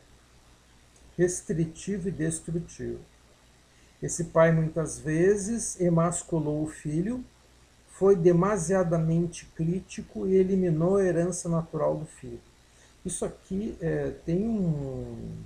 restritivo 1.17 2.09
e 2.09 2.13
destrutivo. 2.13 3.01
Esse 4.03 4.25
pai 4.25 4.51
muitas 4.51 4.99
vezes 4.99 5.81
emasculou 5.81 6.63
o 6.63 6.67
filho, 6.67 7.25
foi 7.89 8.17
demasiadamente 8.17 9.47
crítico 9.55 10.27
e 10.27 10.35
eliminou 10.35 10.97
a 10.97 11.05
herança 11.05 11.49
natural 11.49 11.97
do 11.97 12.07
filho. 12.07 12.41
Isso 13.05 13.25
aqui 13.25 13.77
é, 13.81 14.11
tem 14.25 14.49
um 14.49 15.45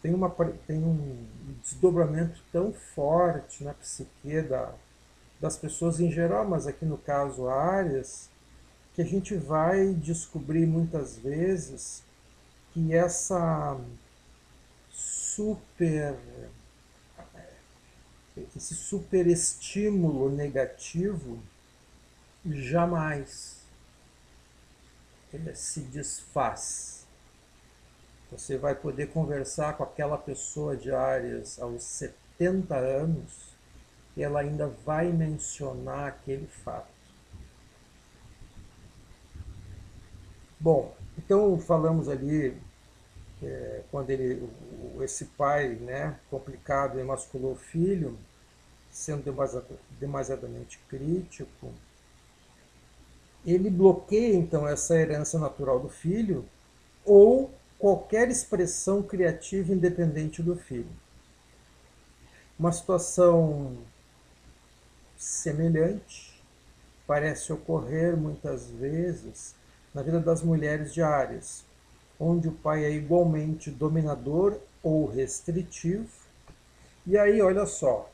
tem, 0.00 0.12
uma, 0.12 0.28
tem 0.66 0.82
um 0.82 1.24
desdobramento 1.62 2.42
tão 2.50 2.72
forte 2.72 3.62
na 3.62 3.72
psique 3.72 4.42
da, 4.42 4.74
das 5.42 5.56
pessoas 5.56 5.98
em 5.98 6.08
geral, 6.08 6.48
mas 6.48 6.68
aqui 6.68 6.84
no 6.84 6.96
caso 6.96 7.48
áreas, 7.48 8.30
que 8.94 9.02
a 9.02 9.04
gente 9.04 9.34
vai 9.34 9.92
descobrir 9.92 10.64
muitas 10.66 11.16
vezes 11.16 12.04
que 12.72 12.94
essa 12.94 13.76
super 14.88 16.16
esse 18.56 18.74
super 18.74 19.26
estímulo 19.26 20.30
negativo 20.30 21.42
jamais 22.46 23.56
ele 25.34 25.54
se 25.54 25.80
desfaz. 25.80 27.06
Você 28.30 28.56
vai 28.56 28.74
poder 28.74 29.08
conversar 29.08 29.76
com 29.76 29.82
aquela 29.82 30.16
pessoa 30.16 30.76
de 30.76 30.92
áreas 30.92 31.58
aos 31.60 31.82
70 31.82 32.74
anos 32.76 33.51
ela 34.16 34.40
ainda 34.40 34.66
vai 34.66 35.12
mencionar 35.12 36.08
aquele 36.08 36.46
fato. 36.46 36.92
Bom, 40.60 40.94
então 41.16 41.58
falamos 41.58 42.08
ali 42.08 42.56
é, 43.42 43.82
quando 43.90 44.10
ele, 44.10 44.48
esse 45.00 45.24
pai, 45.24 45.70
né, 45.70 46.18
complicado, 46.30 46.98
emasculou 46.98 47.52
o 47.52 47.56
filho, 47.56 48.16
sendo 48.90 49.24
demasiadamente 49.98 50.78
crítico, 50.88 51.72
ele 53.44 53.70
bloqueia 53.70 54.36
então 54.36 54.68
essa 54.68 54.94
herança 54.94 55.38
natural 55.38 55.80
do 55.80 55.88
filho 55.88 56.44
ou 57.04 57.50
qualquer 57.78 58.30
expressão 58.30 59.02
criativa 59.02 59.72
independente 59.72 60.42
do 60.42 60.54
filho. 60.54 60.92
Uma 62.56 62.70
situação 62.70 63.76
semelhante 65.22 66.42
parece 67.06 67.52
ocorrer 67.52 68.16
muitas 68.16 68.68
vezes 68.70 69.54
na 69.94 70.02
vida 70.02 70.18
das 70.18 70.42
mulheres 70.42 70.92
de 70.92 71.00
Áries, 71.00 71.64
onde 72.18 72.48
o 72.48 72.52
pai 72.52 72.84
é 72.84 72.90
igualmente 72.90 73.70
dominador 73.70 74.58
ou 74.82 75.06
restritivo. 75.06 76.08
E 77.06 77.16
aí, 77.16 77.40
olha 77.40 77.66
só, 77.66 78.10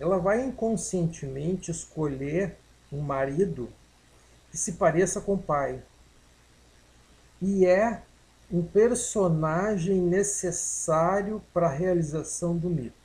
ela 0.00 0.18
vai 0.18 0.44
inconscientemente 0.44 1.70
escolher 1.70 2.56
um 2.92 3.00
marido 3.02 3.68
que 4.50 4.56
se 4.56 4.72
pareça 4.72 5.20
com 5.20 5.34
o 5.34 5.42
pai. 5.42 5.80
E 7.40 7.66
é 7.66 8.02
um 8.50 8.62
personagem 8.62 10.00
necessário 10.00 11.40
para 11.52 11.66
a 11.66 11.72
realização 11.72 12.56
do 12.56 12.68
mito, 12.68 12.96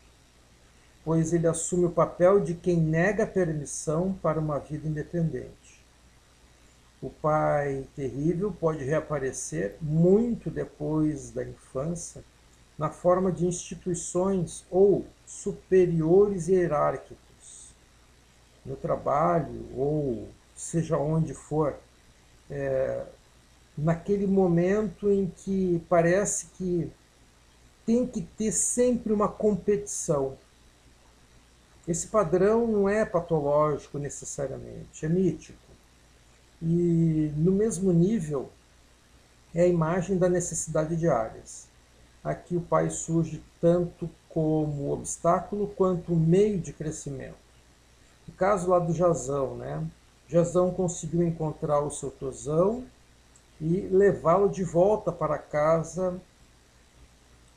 pois 1.03 1.33
ele 1.33 1.47
assume 1.47 1.85
o 1.85 1.91
papel 1.91 2.39
de 2.39 2.53
quem 2.53 2.77
nega 2.77 3.27
permissão 3.27 4.13
para 4.21 4.39
uma 4.39 4.59
vida 4.59 4.87
independente. 4.87 5.83
O 7.01 7.09
pai 7.09 7.85
terrível 7.95 8.51
pode 8.51 8.83
reaparecer 8.83 9.75
muito 9.81 10.49
depois 10.49 11.31
da 11.31 11.43
infância 11.43 12.23
na 12.77 12.89
forma 12.89 13.31
de 13.31 13.45
instituições 13.45 14.65
ou 14.71 15.05
superiores 15.25 16.47
hierárquicos, 16.47 17.73
no 18.65 18.75
trabalho 18.75 19.67
ou 19.75 20.27
seja 20.55 20.97
onde 20.97 21.33
for. 21.33 21.75
É, 22.49 23.05
naquele 23.77 24.27
momento 24.27 25.11
em 25.11 25.27
que 25.27 25.83
parece 25.89 26.47
que 26.57 26.89
tem 27.85 28.07
que 28.07 28.21
ter 28.21 28.51
sempre 28.51 29.11
uma 29.11 29.27
competição. 29.27 30.37
Esse 31.87 32.07
padrão 32.07 32.65
não 32.65 32.87
é 32.87 33.03
patológico 33.03 33.99
necessariamente, 33.99 35.05
é 35.05 35.09
mítico. 35.09 35.59
E 36.61 37.31
no 37.35 37.51
mesmo 37.51 37.91
nível 37.91 38.49
é 39.53 39.63
a 39.63 39.67
imagem 39.67 40.17
da 40.17 40.29
necessidade 40.29 40.95
de 40.95 41.09
áreas. 41.09 41.67
Aqui 42.23 42.55
o 42.55 42.61
pai 42.61 42.89
surge 42.89 43.43
tanto 43.59 44.09
como 44.29 44.91
obstáculo 44.91 45.67
quanto 45.67 46.15
meio 46.15 46.57
de 46.59 46.71
crescimento. 46.71 47.35
No 48.25 48.33
caso 48.33 48.69
lá 48.69 48.79
do 48.79 48.93
Jazão, 48.93 49.57
né? 49.57 49.85
Jazão 50.29 50.71
conseguiu 50.71 51.21
encontrar 51.21 51.81
o 51.81 51.91
seu 51.91 52.09
tosão 52.09 52.85
e 53.59 53.81
levá-lo 53.81 54.49
de 54.49 54.63
volta 54.63 55.11
para 55.11 55.37
casa 55.37 56.19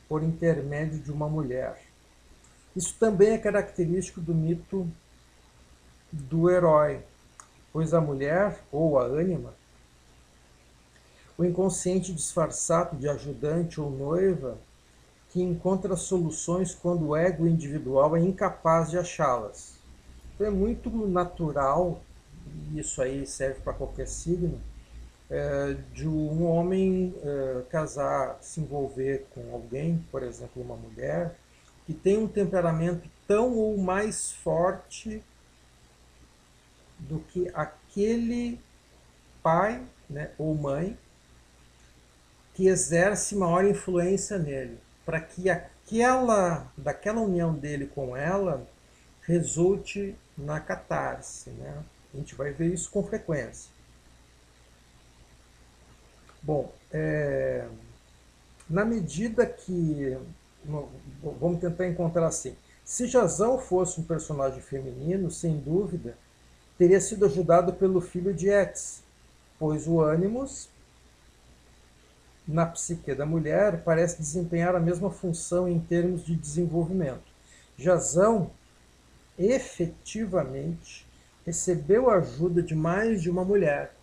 por 0.08 0.22
intermédio 0.22 0.98
de 0.98 1.12
uma 1.12 1.28
mulher. 1.28 1.80
Isso 2.76 2.94
também 3.00 3.30
é 3.30 3.38
característico 3.38 4.20
do 4.20 4.34
mito 4.34 4.86
do 6.12 6.50
herói, 6.50 7.00
pois 7.72 7.94
a 7.94 8.00
mulher, 8.02 8.60
ou 8.70 8.98
a 8.98 9.04
ânima, 9.04 9.54
o 11.38 11.44
inconsciente 11.44 12.12
disfarçado 12.12 12.96
de 12.96 13.08
ajudante 13.08 13.80
ou 13.80 13.90
noiva, 13.90 14.58
que 15.30 15.42
encontra 15.42 15.96
soluções 15.96 16.74
quando 16.74 17.08
o 17.08 17.16
ego 17.16 17.46
individual 17.46 18.14
é 18.14 18.20
incapaz 18.20 18.90
de 18.90 18.98
achá-las. 18.98 19.74
Então 20.34 20.46
é 20.46 20.50
muito 20.50 20.90
natural, 21.06 22.02
e 22.70 22.78
isso 22.78 23.00
aí 23.00 23.26
serve 23.26 23.60
para 23.60 23.72
qualquer 23.72 24.06
signo, 24.06 24.60
é, 25.30 25.76
de 25.92 26.06
um 26.06 26.46
homem 26.46 27.14
é, 27.22 27.62
casar, 27.70 28.38
se 28.42 28.60
envolver 28.60 29.26
com 29.34 29.52
alguém, 29.52 30.04
por 30.10 30.22
exemplo, 30.22 30.62
uma 30.62 30.76
mulher, 30.76 31.34
que 31.86 31.94
tem 31.94 32.18
um 32.18 32.28
temperamento 32.28 33.08
tão 33.26 33.54
ou 33.54 33.78
mais 33.78 34.32
forte 34.32 35.22
do 36.98 37.20
que 37.20 37.48
aquele 37.54 38.60
pai 39.42 39.82
né, 40.10 40.30
ou 40.36 40.54
mãe 40.54 40.98
que 42.54 42.66
exerce 42.66 43.36
maior 43.36 43.64
influência 43.64 44.38
nele, 44.38 44.78
para 45.04 45.20
que 45.20 45.48
aquela 45.48 46.72
daquela 46.76 47.20
união 47.20 47.54
dele 47.54 47.86
com 47.86 48.16
ela 48.16 48.66
resulte 49.22 50.16
na 50.36 50.58
catarse, 50.58 51.50
né? 51.50 51.82
A 52.14 52.16
gente 52.16 52.34
vai 52.34 52.50
ver 52.50 52.72
isso 52.72 52.90
com 52.90 53.02
frequência. 53.02 53.70
Bom, 56.42 56.72
é, 56.90 57.66
na 58.70 58.84
medida 58.84 59.44
que 59.44 60.16
vamos 61.40 61.60
tentar 61.60 61.86
encontrar 61.86 62.26
assim, 62.26 62.56
se 62.84 63.06
Jazão 63.06 63.58
fosse 63.58 64.00
um 64.00 64.04
personagem 64.04 64.60
feminino, 64.60 65.30
sem 65.30 65.56
dúvida, 65.58 66.16
teria 66.78 67.00
sido 67.00 67.26
ajudado 67.26 67.72
pelo 67.72 68.00
filho 68.00 68.32
de 68.32 68.48
Ex, 68.48 69.02
pois 69.58 69.88
o 69.88 70.02
Animus, 70.02 70.68
na 72.46 72.64
psique 72.66 73.14
da 73.14 73.26
mulher, 73.26 73.82
parece 73.82 74.18
desempenhar 74.18 74.76
a 74.76 74.80
mesma 74.80 75.10
função 75.10 75.68
em 75.68 75.80
termos 75.80 76.24
de 76.24 76.36
desenvolvimento. 76.36 77.24
Jazão, 77.76 78.50
efetivamente, 79.36 81.06
recebeu 81.44 82.08
a 82.08 82.16
ajuda 82.16 82.62
de 82.62 82.74
mais 82.74 83.20
de 83.20 83.30
uma 83.30 83.44
mulher, 83.44 83.94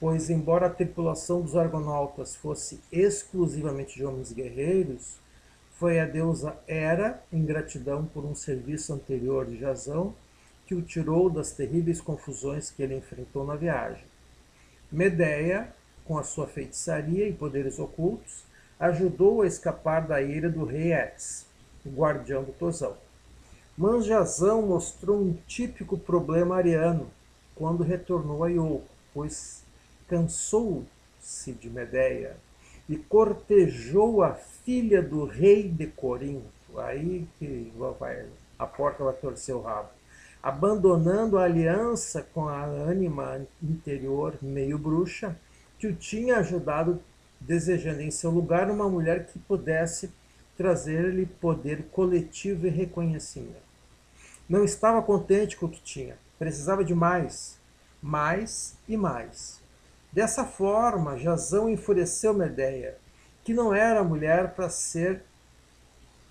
pois, 0.00 0.28
embora 0.28 0.66
a 0.66 0.70
tripulação 0.70 1.40
dos 1.40 1.56
argonautas 1.56 2.34
fosse 2.34 2.80
exclusivamente 2.90 3.96
de 3.96 4.04
homens 4.04 4.32
guerreiros, 4.32 5.18
foi 5.78 6.00
a 6.00 6.06
deusa 6.06 6.56
Hera, 6.66 7.22
em 7.30 7.44
gratidão 7.44 8.06
por 8.06 8.24
um 8.24 8.34
serviço 8.34 8.94
anterior 8.94 9.44
de 9.44 9.58
Jazão, 9.58 10.14
que 10.66 10.74
o 10.74 10.82
tirou 10.82 11.28
das 11.28 11.52
terríveis 11.52 12.00
confusões 12.00 12.70
que 12.70 12.82
ele 12.82 12.96
enfrentou 12.96 13.46
na 13.46 13.54
viagem. 13.56 14.04
Medeia, 14.90 15.72
com 16.04 16.18
a 16.18 16.22
sua 16.22 16.46
feitiçaria 16.46 17.28
e 17.28 17.32
poderes 17.32 17.78
ocultos, 17.78 18.44
ajudou 18.80 19.42
a 19.42 19.46
escapar 19.46 20.06
da 20.06 20.20
ira 20.20 20.48
do 20.48 20.64
rei 20.64 20.92
Ex, 20.94 21.46
o 21.84 21.90
guardião 21.90 22.42
do 22.42 22.52
Tosão. 22.52 22.96
Manjazão 23.76 24.62
mostrou 24.62 25.20
um 25.20 25.34
típico 25.46 25.98
problema 25.98 26.56
ariano 26.56 27.10
quando 27.54 27.84
retornou 27.84 28.42
a 28.42 28.48
Iolco, 28.48 28.88
pois 29.12 29.62
cansou-se 30.08 31.52
de 31.52 31.68
Medeia 31.68 32.36
e 32.88 32.96
cortejou 32.96 34.22
a 34.22 34.34
filha 34.34 35.02
do 35.02 35.24
rei 35.24 35.68
de 35.68 35.86
Corinto. 35.86 36.46
Aí 36.76 37.26
que 37.38 37.72
vai, 37.98 38.26
a 38.58 38.66
porta 38.66 39.02
vai 39.04 39.14
torcer 39.14 39.54
o 39.54 39.62
rabo 39.62 39.88
abandonando 40.46 41.38
a 41.38 41.42
aliança 41.42 42.24
com 42.32 42.46
a 42.46 42.62
ânima 42.62 43.44
interior 43.60 44.38
meio 44.40 44.78
bruxa, 44.78 45.36
que 45.76 45.88
o 45.88 45.92
tinha 45.92 46.36
ajudado, 46.36 47.02
desejando 47.40 48.00
em 48.00 48.12
seu 48.12 48.30
lugar 48.30 48.70
uma 48.70 48.88
mulher 48.88 49.26
que 49.26 49.40
pudesse 49.40 50.08
trazer-lhe 50.56 51.26
poder 51.26 51.86
coletivo 51.90 52.68
e 52.68 52.70
reconhecimento. 52.70 53.66
Não 54.48 54.62
estava 54.62 55.02
contente 55.02 55.56
com 55.56 55.66
o 55.66 55.68
que 55.68 55.82
tinha, 55.82 56.16
precisava 56.38 56.84
de 56.84 56.94
mais, 56.94 57.58
mais 58.00 58.76
e 58.86 58.96
mais. 58.96 59.60
Dessa 60.16 60.46
forma, 60.46 61.18
Jazão 61.18 61.68
enfureceu 61.68 62.32
Medeia, 62.32 62.96
que 63.44 63.52
não 63.52 63.74
era 63.74 64.02
mulher 64.02 64.54
para 64.54 64.70
ser 64.70 65.22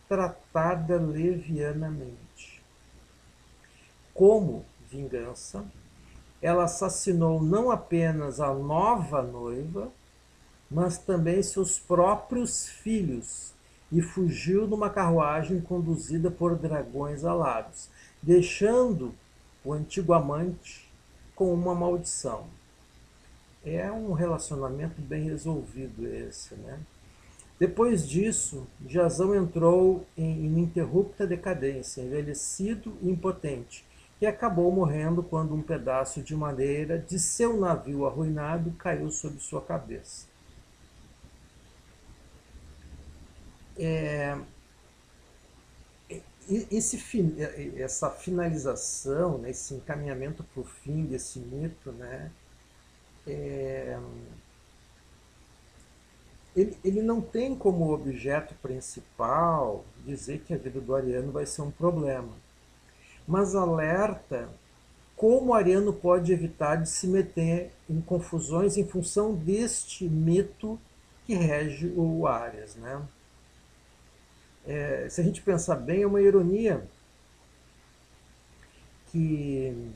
tratada 0.10 0.98
levianamente 0.98 2.64
como 4.12 4.66
vingança, 4.90 5.64
ela 6.42 6.64
assassinou 6.64 7.40
não 7.40 7.70
apenas 7.70 8.40
a 8.40 8.52
nova 8.56 9.22
noiva, 9.22 9.92
mas 10.72 10.98
também 10.98 11.44
seus 11.44 11.78
próprios 11.78 12.68
filhos 12.68 13.54
e 13.92 14.02
fugiu 14.02 14.66
numa 14.66 14.90
carruagem 14.90 15.62
conduzida 15.62 16.32
por 16.32 16.56
dragões 16.56 17.24
alados, 17.24 17.88
deixando 18.20 19.14
o 19.64 19.72
antigo 19.74 20.12
amante 20.12 20.92
com 21.36 21.54
uma 21.54 21.76
maldição. 21.76 22.55
É 23.66 23.92
um 23.92 24.14
relacionamento 24.14 25.02
bem 25.02 25.24
resolvido 25.24 26.06
esse, 26.08 26.54
né? 26.56 26.80
Depois 27.60 28.08
disso, 28.08 28.68
Jazão 28.86 29.34
entrou 29.34 30.06
em 30.16 30.46
ininterrupta 30.46 31.26
decadência, 31.26 32.02
envelhecido 32.02 32.96
e 33.02 33.10
impotente, 33.10 33.84
e 34.22 34.28
acabou 34.28 34.72
morrendo 34.72 35.24
quando 35.24 35.56
um 35.56 35.62
pedaço 35.62 36.22
de 36.22 36.36
madeira 36.36 37.00
de 37.00 37.18
seu 37.18 37.58
navio 37.58 38.06
arruinado 38.06 38.72
caiu 38.78 39.10
sobre 39.10 39.40
sua 39.40 39.62
cabeça. 39.62 40.28
É, 43.78 44.38
esse, 46.50 47.02
essa 47.78 48.10
finalização, 48.10 49.38
né, 49.38 49.50
esse 49.50 49.74
encaminhamento 49.74 50.44
para 50.44 50.62
o 50.62 50.66
fim 50.66 51.06
desse 51.06 51.40
mito, 51.40 51.92
né, 51.94 52.32
é, 53.28 54.00
ele, 56.56 56.78
ele 56.84 57.02
não 57.02 57.22
tem 57.22 57.56
como 57.56 57.94
objeto 57.94 58.54
principal 58.56 59.84
dizer 60.06 60.40
que 60.42 60.54
a 60.54 60.58
vida 60.58 60.80
do 60.80 60.96
Ariano 60.96 61.32
vai 61.32 61.46
ser 61.46 61.62
um 61.62 61.72
problema 61.72 62.46
mas 63.28 63.56
alerta 63.56 64.50
como 65.16 65.54
Ariano 65.54 65.94
pode 65.94 66.32
evitar 66.32 66.76
de 66.76 66.90
se 66.90 67.08
meter 67.08 67.72
em 67.90 68.02
confusões 68.02 68.78
em 68.78 68.86
função 68.86 69.34
deste 69.34 70.08
mito 70.08 70.80
que 71.26 71.34
rege 71.34 71.88
o 71.96 72.28
Arias. 72.28 72.76
Né? 72.76 73.02
É, 74.68 75.08
se 75.10 75.22
a 75.22 75.24
gente 75.24 75.42
pensar 75.42 75.76
bem, 75.76 76.02
é 76.02 76.08
uma 76.08 76.22
ironia 76.22 76.86
que 79.08 79.94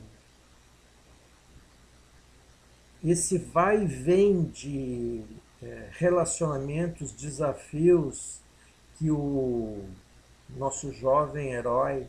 esse 3.02 3.38
vai 3.38 3.82
e 3.82 3.86
vem 3.86 4.44
de 4.44 5.22
é, 5.62 5.88
relacionamentos, 5.92 7.12
desafios 7.12 8.40
que 8.96 9.10
o 9.10 9.82
nosso 10.56 10.92
jovem 10.92 11.52
herói 11.52 12.06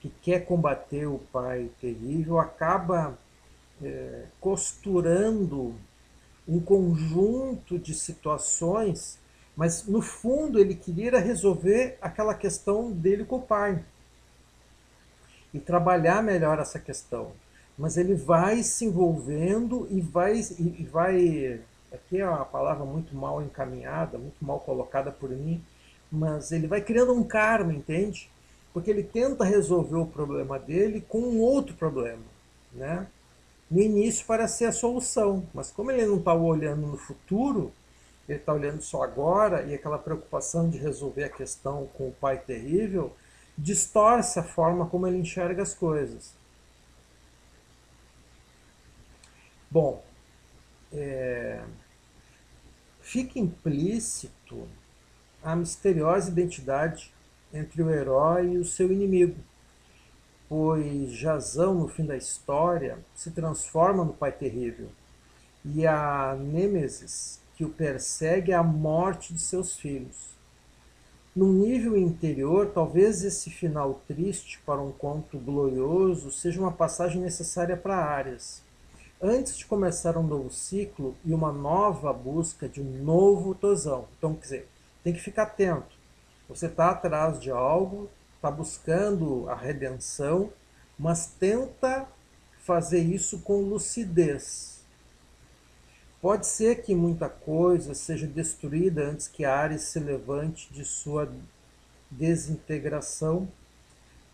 que 0.00 0.10
quer 0.22 0.40
combater 0.44 1.06
o 1.06 1.18
pai 1.32 1.70
terrível 1.80 2.38
acaba 2.38 3.18
é, 3.82 4.24
costurando 4.40 5.74
um 6.46 6.60
conjunto 6.60 7.78
de 7.78 7.94
situações, 7.94 9.18
mas 9.56 9.86
no 9.86 10.02
fundo 10.02 10.58
ele 10.58 10.74
queria 10.74 11.18
resolver 11.18 11.96
aquela 12.02 12.34
questão 12.34 12.92
dele 12.92 13.24
com 13.24 13.36
o 13.36 13.42
pai 13.42 13.82
e 15.54 15.60
trabalhar 15.60 16.22
melhor 16.22 16.58
essa 16.58 16.78
questão. 16.78 17.32
Mas 17.76 17.96
ele 17.96 18.14
vai 18.14 18.62
se 18.62 18.84
envolvendo 18.84 19.86
e 19.90 20.00
vai, 20.00 20.38
e 20.58 20.88
vai 20.90 21.60
aqui 21.92 22.20
é 22.20 22.28
uma 22.28 22.44
palavra 22.44 22.84
muito 22.84 23.16
mal 23.16 23.42
encaminhada, 23.42 24.18
muito 24.18 24.44
mal 24.44 24.60
colocada 24.60 25.10
por 25.10 25.30
mim, 25.30 25.62
mas 26.10 26.52
ele 26.52 26.66
vai 26.66 26.80
criando 26.80 27.12
um 27.12 27.24
karma, 27.24 27.72
entende? 27.72 28.30
porque 28.74 28.90
ele 28.90 29.04
tenta 29.04 29.44
resolver 29.44 29.96
o 29.96 30.06
problema 30.06 30.58
dele 30.58 31.00
com 31.08 31.20
um 31.20 31.40
outro 31.40 31.76
problema. 31.76 32.24
Né? 32.72 33.06
No 33.70 33.80
início 33.80 34.26
parece 34.26 34.58
ser 34.58 34.64
a 34.64 34.72
solução, 34.72 35.46
mas 35.54 35.70
como 35.70 35.92
ele 35.92 36.04
não 36.04 36.16
está 36.16 36.34
olhando 36.34 36.84
no 36.88 36.96
futuro, 36.98 37.72
ele 38.28 38.38
está 38.38 38.52
olhando 38.52 38.82
só 38.82 39.04
agora, 39.04 39.62
e 39.62 39.74
aquela 39.74 39.96
preocupação 39.96 40.68
de 40.68 40.76
resolver 40.76 41.22
a 41.22 41.28
questão 41.28 41.88
com 41.94 42.08
o 42.08 42.12
pai 42.12 42.36
terrível 42.36 43.12
distorce 43.56 44.40
a 44.40 44.42
forma 44.42 44.86
como 44.86 45.06
ele 45.06 45.18
enxerga 45.18 45.62
as 45.62 45.72
coisas. 45.72 46.32
Bom, 49.74 50.04
é, 50.92 51.60
fica 53.00 53.40
implícito 53.40 54.68
a 55.42 55.56
misteriosa 55.56 56.30
identidade 56.30 57.12
entre 57.52 57.82
o 57.82 57.90
herói 57.90 58.52
e 58.52 58.58
o 58.58 58.64
seu 58.64 58.92
inimigo, 58.92 59.34
pois 60.48 61.10
Jazão, 61.10 61.74
no 61.74 61.88
fim 61.88 62.06
da 62.06 62.16
história, 62.16 63.00
se 63.16 63.32
transforma 63.32 64.04
no 64.04 64.12
Pai 64.12 64.30
Terrível. 64.30 64.90
E 65.64 65.84
a 65.84 66.36
Nêmesis 66.38 67.40
que 67.56 67.64
o 67.64 67.68
persegue 67.68 68.52
é 68.52 68.54
a 68.54 68.62
morte 68.62 69.34
de 69.34 69.40
seus 69.40 69.76
filhos. 69.76 70.36
No 71.34 71.52
nível 71.52 71.96
interior, 71.96 72.70
talvez 72.72 73.24
esse 73.24 73.50
final 73.50 74.00
triste 74.06 74.60
para 74.64 74.80
um 74.80 74.92
conto 74.92 75.36
glorioso 75.36 76.30
seja 76.30 76.60
uma 76.60 76.70
passagem 76.70 77.20
necessária 77.20 77.76
para 77.76 77.96
Arias. 77.96 78.63
Antes 79.22 79.56
de 79.56 79.64
começar 79.64 80.18
um 80.18 80.26
novo 80.26 80.50
ciclo 80.50 81.16
e 81.24 81.32
uma 81.32 81.52
nova 81.52 82.12
busca 82.12 82.68
de 82.68 82.80
um 82.80 83.02
novo 83.02 83.54
tosão. 83.54 84.06
Então, 84.18 84.34
quer 84.34 84.40
dizer, 84.40 84.68
tem 85.02 85.12
que 85.12 85.20
ficar 85.20 85.44
atento. 85.44 85.96
Você 86.48 86.66
está 86.66 86.90
atrás 86.90 87.40
de 87.40 87.50
algo, 87.50 88.10
está 88.36 88.50
buscando 88.50 89.48
a 89.48 89.54
redenção, 89.54 90.52
mas 90.98 91.26
tenta 91.26 92.06
fazer 92.64 93.00
isso 93.00 93.38
com 93.40 93.62
lucidez. 93.62 94.82
Pode 96.20 96.46
ser 96.46 96.82
que 96.82 96.94
muita 96.94 97.28
coisa 97.28 97.94
seja 97.94 98.26
destruída 98.26 99.04
antes 99.04 99.28
que 99.28 99.44
Ares 99.44 99.82
se 99.82 100.00
levante 100.00 100.72
de 100.72 100.84
sua 100.84 101.30
desintegração 102.10 103.48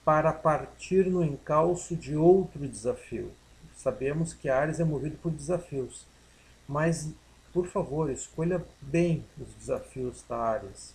para 0.05 0.33
partir 0.33 1.07
no 1.07 1.23
encalço 1.23 1.95
de 1.95 2.17
outro 2.17 2.67
desafio. 2.67 3.33
Sabemos 3.83 4.35
que 4.35 4.51
Ares 4.51 4.79
é 4.79 4.85
movido 4.85 5.17
por 5.17 5.33
desafios, 5.33 6.07
mas, 6.69 7.15
por 7.51 7.67
favor, 7.67 8.11
escolha 8.11 8.63
bem 8.79 9.25
os 9.41 9.55
desafios 9.55 10.23
da 10.29 10.37
Ares. 10.37 10.95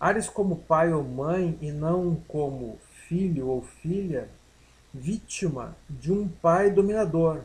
Ares 0.00 0.26
como 0.26 0.56
pai 0.56 0.94
ou 0.94 1.04
mãe 1.04 1.58
e 1.60 1.70
não 1.70 2.16
como 2.26 2.78
filho 3.06 3.48
ou 3.48 3.60
filha, 3.60 4.30
vítima 4.94 5.76
de 5.90 6.10
um 6.10 6.26
pai 6.26 6.70
dominador. 6.70 7.42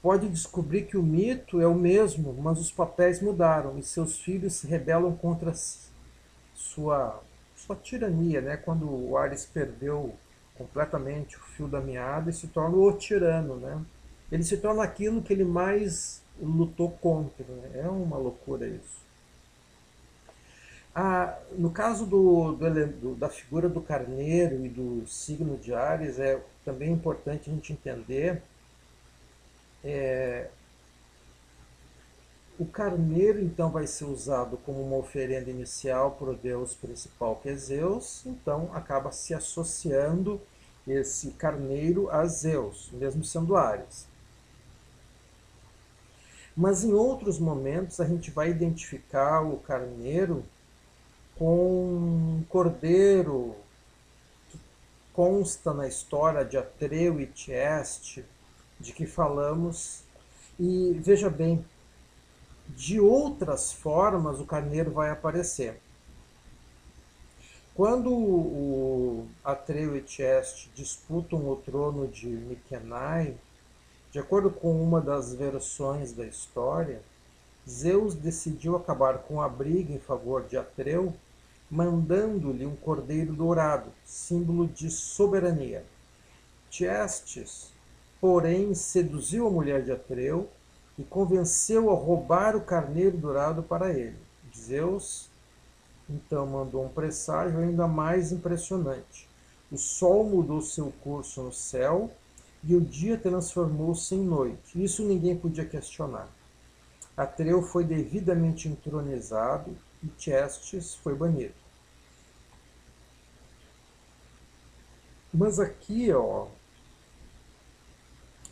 Pode 0.00 0.28
descobrir 0.28 0.82
que 0.82 0.96
o 0.96 1.02
mito 1.02 1.60
é 1.60 1.66
o 1.66 1.74
mesmo, 1.74 2.32
mas 2.34 2.60
os 2.60 2.70
papéis 2.70 3.20
mudaram 3.20 3.76
e 3.76 3.82
seus 3.82 4.20
filhos 4.20 4.54
se 4.54 4.68
rebelam 4.68 5.16
contra 5.16 5.52
sua, 6.54 7.20
sua 7.56 7.74
tirania, 7.74 8.40
né? 8.40 8.56
quando 8.56 8.88
o 8.88 9.16
Ares 9.16 9.44
perdeu 9.44 10.14
completamente 10.56 11.36
o 11.36 11.40
fio 11.40 11.68
da 11.68 11.80
meada 11.80 12.30
e 12.30 12.32
se 12.32 12.48
torna 12.48 12.76
o 12.76 12.92
tirano. 12.92 13.56
Né? 13.56 13.80
Ele 14.30 14.42
se 14.42 14.56
torna 14.56 14.82
aquilo 14.82 15.22
que 15.22 15.32
ele 15.32 15.44
mais 15.44 16.22
lutou 16.40 16.90
contra. 16.90 17.44
Né? 17.44 17.82
É 17.84 17.88
uma 17.88 18.16
loucura 18.16 18.66
isso. 18.66 19.06
Ah, 20.94 21.38
no 21.52 21.70
caso 21.70 22.06
do, 22.06 22.52
do, 22.52 23.14
da 23.16 23.28
figura 23.28 23.68
do 23.68 23.82
carneiro 23.82 24.64
e 24.64 24.68
do 24.68 25.06
signo 25.06 25.58
de 25.58 25.74
Ares, 25.74 26.18
é 26.18 26.40
também 26.64 26.90
importante 26.90 27.50
a 27.50 27.52
gente 27.52 27.72
entender 27.72 28.42
é, 29.84 30.48
o 32.58 32.64
carneiro 32.64 33.40
então 33.40 33.70
vai 33.70 33.86
ser 33.86 34.04
usado 34.04 34.56
como 34.58 34.82
uma 34.82 34.96
oferenda 34.96 35.50
inicial 35.50 36.12
para 36.12 36.30
o 36.30 36.36
deus 36.36 36.74
principal 36.74 37.36
que 37.36 37.48
é 37.48 37.54
Zeus, 37.54 38.24
então 38.24 38.70
acaba 38.72 39.12
se 39.12 39.34
associando 39.34 40.40
esse 40.86 41.32
carneiro 41.32 42.08
a 42.10 42.24
Zeus, 42.26 42.90
mesmo 42.92 43.24
sendo 43.24 43.56
Ares. 43.56 44.06
Mas 46.56 46.84
em 46.84 46.92
outros 46.94 47.38
momentos 47.38 48.00
a 48.00 48.06
gente 48.06 48.30
vai 48.30 48.50
identificar 48.50 49.42
o 49.42 49.58
carneiro 49.58 50.42
com 51.38 52.38
um 52.38 52.44
cordeiro 52.48 53.54
que 54.48 54.58
consta 55.12 55.74
na 55.74 55.86
história 55.86 56.44
de 56.44 56.56
Atreu 56.56 57.20
e 57.20 57.26
Tieste, 57.26 58.24
de 58.80 58.92
que 58.92 59.06
falamos. 59.06 60.02
E 60.58 60.98
veja 61.02 61.28
bem, 61.28 61.62
de 62.68 63.00
outras 63.00 63.72
formas 63.72 64.40
o 64.40 64.44
carneiro 64.44 64.90
vai 64.90 65.10
aparecer. 65.10 65.80
Quando 67.74 68.10
o 68.10 69.26
Atreu 69.44 69.96
e 69.96 70.00
Tieste 70.00 70.70
disputam 70.74 71.48
o 71.50 71.56
trono 71.56 72.08
de 72.08 72.26
Mikenai, 72.26 73.36
de 74.10 74.18
acordo 74.18 74.50
com 74.50 74.82
uma 74.82 75.00
das 75.00 75.34
versões 75.34 76.12
da 76.12 76.24
história, 76.24 77.02
Zeus 77.68 78.14
decidiu 78.14 78.76
acabar 78.76 79.18
com 79.18 79.42
a 79.42 79.48
briga 79.48 79.92
em 79.92 79.98
favor 79.98 80.44
de 80.44 80.56
Atreu 80.56 81.14
mandando-lhe 81.70 82.64
um 82.64 82.76
cordeiro 82.76 83.32
dourado, 83.32 83.90
símbolo 84.04 84.66
de 84.66 84.90
soberania. 84.90 85.84
Tiestes, 86.70 87.72
porém, 88.20 88.74
seduziu 88.74 89.46
a 89.46 89.50
mulher 89.50 89.82
de 89.82 89.92
Atreu 89.92 90.48
e 90.98 91.04
convenceu 91.04 91.90
a 91.90 91.94
roubar 91.94 92.56
o 92.56 92.60
carneiro 92.60 93.16
dourado 93.16 93.62
para 93.62 93.92
ele. 93.92 94.16
Zeus 94.56 95.28
então 96.08 96.46
mandou 96.46 96.84
um 96.84 96.88
presságio 96.88 97.58
ainda 97.58 97.86
mais 97.88 98.30
impressionante. 98.30 99.28
O 99.70 99.76
sol 99.76 100.24
mudou 100.24 100.60
seu 100.60 100.92
curso 101.02 101.42
no 101.42 101.52
céu 101.52 102.10
e 102.62 102.74
o 102.76 102.80
dia 102.80 103.18
transformou-se 103.18 104.14
em 104.14 104.22
noite. 104.22 104.82
Isso 104.82 105.02
ninguém 105.02 105.36
podia 105.36 105.64
questionar. 105.64 106.28
Atreu 107.16 107.62
foi 107.62 107.84
devidamente 107.84 108.68
entronizado 108.68 109.76
e 110.02 110.06
Tiestes 110.08 110.94
foi 110.94 111.14
banido. 111.14 111.54
Mas 115.34 115.58
aqui, 115.58 116.12
ó, 116.12 116.46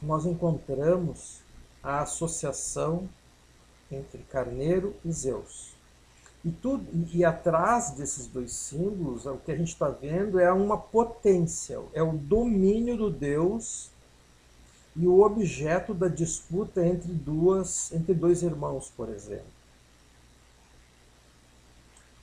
nós 0.03 0.27
encontramos 0.27 1.44
a 1.85 2.01
associação 2.01 3.07
entre 3.93 4.19
Carneiro 4.31 4.97
e 5.05 5.13
Zeus. 5.13 5.75
E, 6.43 6.51
tudo, 6.51 6.87
e 7.13 7.25
atrás 7.25 7.91
desses 7.91 8.27
dois 8.27 8.53
símbolos, 8.53 9.27
o 9.27 9.37
que 9.37 9.53
a 9.53 9.57
gente 9.57 9.69
está 9.69 9.89
vendo 9.89 10.41
é 10.41 10.51
uma 10.53 10.79
potência, 10.79 11.81
é 11.93 12.03
o 12.03 12.13
domínio 12.13 12.97
do 12.97 13.11
Deus 13.11 13.91
e 14.97 15.07
o 15.07 15.21
objeto 15.23 15.93
da 15.93 16.09
disputa 16.09 16.87
entre 16.87 17.13
duas, 17.13 17.93
entre 17.93 18.15
dois 18.15 18.43
irmãos, 18.43 18.91
por 18.97 19.09
exemplo. 19.09 19.45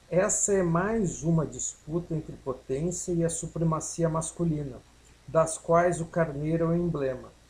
Essa 0.10 0.54
é 0.54 0.64
mais 0.64 1.24
uma 1.24 1.46
disputa 1.46 2.14
entre 2.14 2.36
potência 2.38 3.14
e 3.14 3.24
a 3.24 3.30
supremacia 3.30 4.10
masculina, 4.10 4.78
das 5.28 5.58
quais 5.58 6.02
o 6.02 6.06
carneiro 6.06 6.66
é 6.66 6.68
o 6.68 6.76
emblema. 6.76 7.41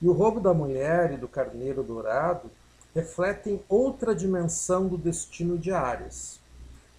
E 0.00 0.08
o 0.08 0.12
roubo 0.12 0.40
da 0.40 0.52
mulher 0.52 1.12
e 1.12 1.16
do 1.16 1.26
carneiro 1.26 1.82
dourado 1.82 2.50
refletem 2.94 3.62
outra 3.68 4.14
dimensão 4.14 4.88
do 4.88 4.96
destino 4.96 5.58
de 5.58 5.70
Ares, 5.70 6.40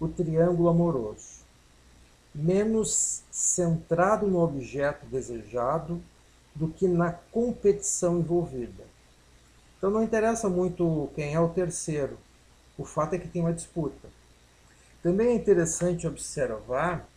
o 0.00 0.08
triângulo 0.08 0.68
amoroso, 0.68 1.44
menos 2.34 3.22
centrado 3.30 4.26
no 4.26 4.40
objeto 4.40 5.06
desejado 5.06 6.00
do 6.54 6.68
que 6.68 6.86
na 6.86 7.12
competição 7.12 8.18
envolvida. 8.18 8.84
Então 9.76 9.90
não 9.90 10.02
interessa 10.02 10.48
muito 10.48 11.10
quem 11.14 11.34
é 11.34 11.40
o 11.40 11.48
terceiro, 11.48 12.18
o 12.76 12.84
fato 12.84 13.14
é 13.14 13.18
que 13.18 13.28
tem 13.28 13.42
uma 13.42 13.52
disputa. 13.52 14.08
Também 15.02 15.28
é 15.28 15.34
interessante 15.34 16.06
observar 16.06 17.08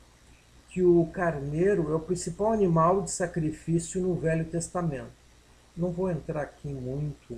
que 0.69 0.83
o 0.83 1.05
carneiro 1.07 1.91
é 1.91 1.95
o 1.95 1.99
principal 1.99 2.51
animal 2.51 3.01
de 3.01 3.11
sacrifício 3.11 4.01
no 4.01 4.15
Velho 4.15 4.45
Testamento. 4.45 5.20
Não 5.81 5.89
vou 5.89 6.11
entrar 6.11 6.43
aqui 6.43 6.67
muito 6.67 7.35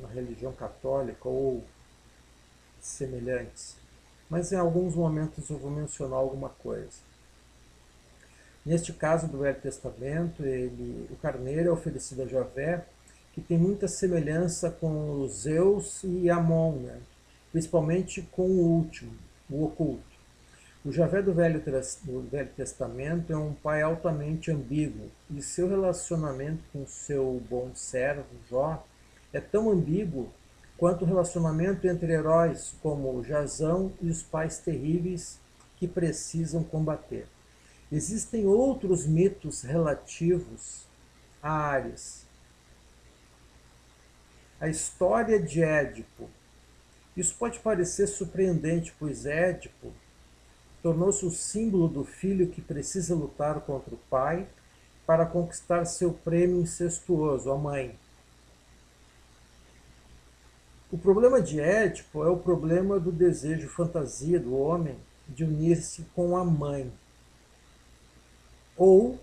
na 0.00 0.08
religião 0.08 0.50
católica 0.50 1.28
ou 1.28 1.62
semelhantes, 2.80 3.76
mas 4.30 4.50
em 4.50 4.56
alguns 4.56 4.94
momentos 4.94 5.50
eu 5.50 5.58
vou 5.58 5.70
mencionar 5.70 6.18
alguma 6.18 6.48
coisa. 6.48 7.04
Neste 8.64 8.94
caso 8.94 9.28
do 9.28 9.40
Velho 9.40 9.60
Testamento, 9.60 10.42
ele, 10.42 11.06
o 11.10 11.16
carneiro 11.16 11.68
é 11.68 11.70
oferecido 11.70 12.22
a 12.22 12.26
Javé, 12.26 12.86
que 13.34 13.42
tem 13.42 13.58
muita 13.58 13.86
semelhança 13.86 14.70
com 14.70 15.28
Zeus 15.28 16.02
e 16.02 16.30
Amon, 16.30 16.76
né? 16.76 16.98
principalmente 17.52 18.22
com 18.32 18.46
o 18.46 18.78
último, 18.78 19.12
o 19.50 19.66
oculto. 19.66 20.05
O 20.86 20.92
Javé 20.92 21.20
do 21.20 21.34
Velho, 21.34 21.60
do 22.04 22.20
Velho 22.30 22.48
Testamento 22.50 23.32
é 23.32 23.36
um 23.36 23.52
pai 23.52 23.82
altamente 23.82 24.52
ambíguo 24.52 25.10
e 25.28 25.42
seu 25.42 25.68
relacionamento 25.68 26.62
com 26.72 26.86
seu 26.86 27.42
bom 27.50 27.74
servo, 27.74 28.28
Jó, 28.48 28.86
é 29.32 29.40
tão 29.40 29.68
ambíguo 29.68 30.32
quanto 30.78 31.02
o 31.02 31.04
relacionamento 31.04 31.88
entre 31.88 32.12
heróis 32.12 32.72
como 32.80 33.20
Jazão 33.24 33.92
e 34.00 34.08
os 34.08 34.22
pais 34.22 34.58
terríveis 34.58 35.40
que 35.76 35.88
precisam 35.88 36.62
combater. 36.62 37.26
Existem 37.90 38.46
outros 38.46 39.08
mitos 39.08 39.62
relativos 39.62 40.86
a 41.42 41.50
Ares. 41.50 42.24
A 44.60 44.68
história 44.68 45.42
de 45.42 45.64
Édipo 45.64 46.30
isso 47.16 47.34
pode 47.34 47.58
parecer 47.58 48.06
surpreendente, 48.06 48.94
pois 48.98 49.26
Édipo 49.26 49.92
tornou-se 50.86 51.26
o 51.26 51.32
símbolo 51.32 51.88
do 51.88 52.04
filho 52.04 52.46
que 52.46 52.62
precisa 52.62 53.12
lutar 53.12 53.58
contra 53.62 53.92
o 53.92 53.98
pai 54.08 54.46
para 55.04 55.26
conquistar 55.26 55.84
seu 55.84 56.12
prêmio 56.12 56.60
incestuoso, 56.60 57.50
a 57.50 57.58
mãe. 57.58 57.98
O 60.92 60.96
problema 60.96 61.42
de 61.42 61.58
Édipo 61.58 62.22
é 62.24 62.28
o 62.28 62.36
problema 62.36 63.00
do 63.00 63.10
desejo 63.10 63.68
fantasia 63.68 64.38
do 64.38 64.56
homem 64.56 64.96
de 65.26 65.42
unir-se 65.42 66.06
com 66.14 66.36
a 66.36 66.44
mãe, 66.44 66.92
ou 68.76 69.18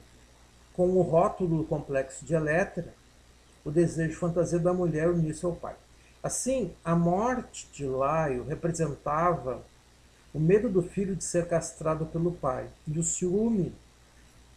com 0.73 0.89
o 0.89 1.01
rótulo 1.01 1.59
do 1.59 1.63
complexo 1.63 2.25
de 2.25 2.33
Elétra, 2.33 2.93
o 3.63 3.71
desejo 3.71 4.19
fantasia 4.19 4.59
da 4.59 4.73
mulher 4.73 5.09
unir-se 5.09 5.45
ao 5.45 5.55
pai. 5.55 5.77
Assim, 6.21 6.73
a 6.83 6.93
morte 6.93 7.69
de 7.71 7.85
Laio 7.85 8.43
representava 8.43 9.63
o 10.33 10.39
medo 10.39 10.67
do 10.67 10.81
filho 10.81 11.15
de 11.15 11.23
ser 11.23 11.47
castrado 11.47 12.05
pelo 12.07 12.31
pai, 12.31 12.67
e 12.87 12.97
o 12.97 13.03
ciúme 13.03 13.73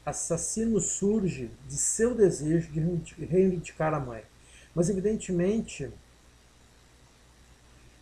assassino 0.05 0.81
surge 0.81 1.51
de 1.69 1.77
seu 1.77 2.15
desejo 2.15 2.71
de 2.71 3.25
reivindicar 3.25 3.93
a 3.93 4.01
mãe. 4.01 4.23
Mas, 4.75 4.89
evidentemente, 4.89 5.91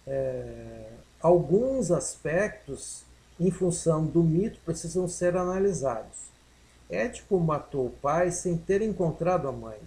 é, 0.07 0.93
alguns 1.21 1.91
aspectos, 1.91 3.05
em 3.41 3.51
função 3.51 4.05
do 4.05 4.23
mito, 4.23 4.61
precisam 4.65 5.09
ser 5.09 5.37
analisados. 5.37 6.29
Édipo 6.91 7.41
matou 7.41 7.87
o 7.87 7.91
pai 7.91 8.31
sem 8.31 8.57
ter 8.57 8.83
encontrado 8.83 9.49
a 9.49 9.53
mãe. 9.53 9.79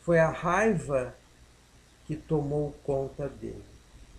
Foi 0.00 0.18
a 0.18 0.30
raiva 0.30 1.14
que 2.06 2.16
tomou 2.16 2.74
conta 2.82 3.28
dele. 3.28 3.77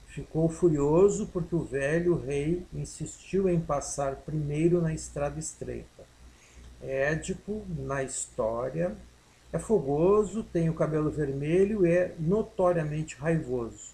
Ficou 0.09 0.49
furioso 0.49 1.27
porque 1.27 1.55
o 1.55 1.63
velho 1.63 2.15
rei 2.15 2.65
insistiu 2.73 3.47
em 3.47 3.59
passar 3.59 4.15
primeiro 4.17 4.81
na 4.81 4.93
estrada 4.93 5.39
estreita. 5.39 6.03
Édipo, 6.81 7.63
na 7.77 8.03
história, 8.03 8.95
é 9.53 9.59
fogoso, 9.59 10.43
tem 10.43 10.69
o 10.69 10.73
cabelo 10.73 11.11
vermelho 11.11 11.85
e 11.85 11.91
é 11.91 12.15
notoriamente 12.19 13.15
raivoso. 13.17 13.93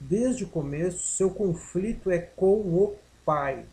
Desde 0.00 0.42
o 0.42 0.48
começo, 0.48 1.06
seu 1.06 1.30
conflito 1.30 2.10
é 2.10 2.18
com 2.18 2.54
o 2.60 2.96
pai. 3.24 3.64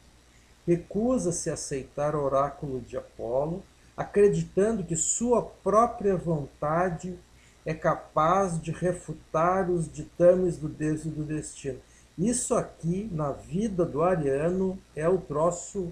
Recusa-se 0.67 1.49
a 1.49 1.53
aceitar 1.53 2.15
o 2.15 2.23
oráculo 2.23 2.79
de 2.81 2.95
Apolo, 2.95 3.63
acreditando 3.97 4.83
que 4.83 4.95
sua 4.95 5.41
própria 5.41 6.15
vontade 6.15 7.17
é 7.65 7.73
capaz 7.73 8.59
de 8.59 8.71
refutar 8.71 9.69
os 9.69 9.91
ditames 9.91 10.57
do 10.57 10.67
Deus 10.67 11.05
e 11.05 11.09
do 11.09 11.23
destino. 11.23 11.79
Isso 12.17 12.55
aqui, 12.55 13.09
na 13.11 13.31
vida 13.31 13.85
do 13.85 14.03
Ariano, 14.03 14.77
é 14.95 15.07
o 15.07 15.17
troço, 15.17 15.91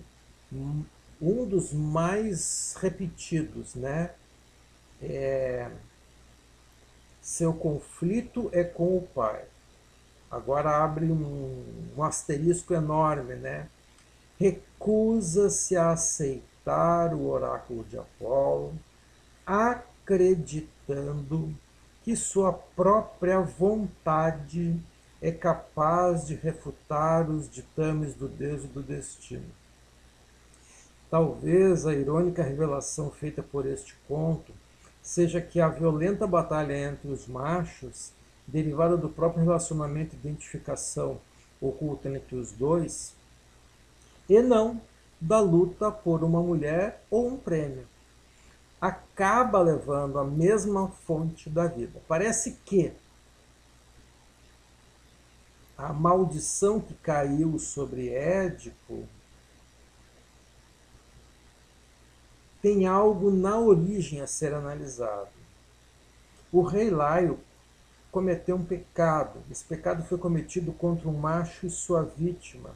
um 0.51 1.45
dos 1.45 1.73
mais 1.73 2.75
repetidos, 2.79 3.75
né? 3.75 4.11
É, 5.01 5.69
seu 7.21 7.53
conflito 7.53 8.49
é 8.51 8.63
com 8.63 8.97
o 8.97 9.07
pai. 9.13 9.43
Agora 10.29 10.83
abre 10.83 11.05
um, 11.05 11.91
um 11.97 12.03
asterisco 12.03 12.73
enorme, 12.73 13.35
né? 13.35 13.67
Recusa-se 14.39 15.75
a 15.75 15.91
aceitar 15.91 17.13
o 17.13 17.27
oráculo 17.27 17.83
de 17.85 17.97
Apolo, 17.97 18.73
acreditando 19.45 19.88
acreditando 20.09 21.53
que 22.03 22.15
sua 22.15 22.51
própria 22.51 23.39
vontade 23.39 24.75
é 25.21 25.31
capaz 25.31 26.25
de 26.25 26.33
refutar 26.33 27.29
os 27.29 27.47
ditames 27.49 28.15
do 28.15 28.27
Deus 28.27 28.63
e 28.63 28.67
do 28.67 28.81
destino. 28.81 29.45
Talvez 31.11 31.85
a 31.85 31.93
irônica 31.93 32.41
revelação 32.41 33.11
feita 33.11 33.43
por 33.43 33.67
este 33.67 33.95
conto 34.07 34.51
seja 35.01 35.39
que 35.41 35.61
a 35.61 35.67
violenta 35.67 36.25
batalha 36.25 36.75
entre 36.75 37.09
os 37.09 37.27
machos, 37.27 38.11
derivada 38.47 38.97
do 38.97 39.09
próprio 39.09 39.43
relacionamento 39.43 40.15
e 40.15 40.19
identificação 40.19 41.19
oculta 41.61 42.09
entre 42.09 42.35
os 42.35 42.51
dois, 42.51 43.13
e 44.27 44.41
não 44.41 44.81
da 45.21 45.39
luta 45.39 45.91
por 45.91 46.23
uma 46.23 46.41
mulher 46.41 47.03
ou 47.11 47.27
um 47.27 47.37
prêmio 47.37 47.85
acaba 48.79 49.59
levando 49.59 50.17
a 50.19 50.23
mesma 50.23 50.87
fonte 50.87 51.49
da 51.49 51.67
vida. 51.67 52.01
Parece 52.07 52.53
que 52.65 52.93
a 55.77 55.93
maldição 55.93 56.79
que 56.79 56.93
caiu 56.93 57.57
sobre 57.59 58.09
Édipo 58.09 59.07
tem 62.61 62.85
algo 62.87 63.31
na 63.31 63.57
origem 63.57 64.21
a 64.21 64.27
ser 64.27 64.53
analisado. 64.53 65.29
O 66.51 66.61
rei 66.61 66.89
Laio 66.89 67.39
cometeu 68.11 68.55
um 68.55 68.65
pecado. 68.65 69.41
Esse 69.49 69.63
pecado 69.63 70.03
foi 70.03 70.17
cometido 70.17 70.73
contra 70.73 71.07
um 71.07 71.17
macho 71.17 71.65
e 71.65 71.69
sua 71.69 72.03
vítima 72.03 72.71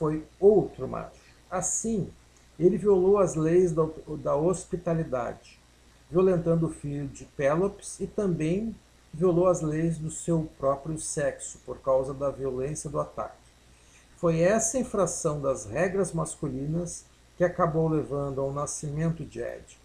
foi 0.00 0.26
outro 0.40 0.88
macho. 0.88 1.20
Assim, 1.50 2.10
ele 2.60 2.76
violou 2.76 3.18
as 3.18 3.34
leis 3.34 3.72
da, 3.72 3.88
da 4.22 4.36
hospitalidade, 4.36 5.58
violentando 6.10 6.66
o 6.66 6.70
filho 6.70 7.08
de 7.08 7.24
Pélops 7.24 7.98
e 8.00 8.06
também 8.06 8.76
violou 9.12 9.48
as 9.48 9.62
leis 9.62 9.96
do 9.96 10.10
seu 10.10 10.48
próprio 10.58 10.98
sexo 10.98 11.58
por 11.64 11.78
causa 11.78 12.12
da 12.12 12.30
violência 12.30 12.90
do 12.90 13.00
ataque. 13.00 13.34
Foi 14.18 14.40
essa 14.40 14.78
infração 14.78 15.40
das 15.40 15.64
regras 15.64 16.12
masculinas 16.12 17.06
que 17.36 17.42
acabou 17.42 17.88
levando 17.88 18.40
ao 18.40 18.52
nascimento 18.52 19.24
de 19.24 19.40
Ed 19.40 19.78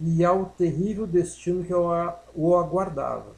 e 0.00 0.24
ao 0.24 0.46
terrível 0.46 1.06
destino 1.06 1.62
que 1.62 1.74
o 1.74 2.56
aguardava. 2.56 3.36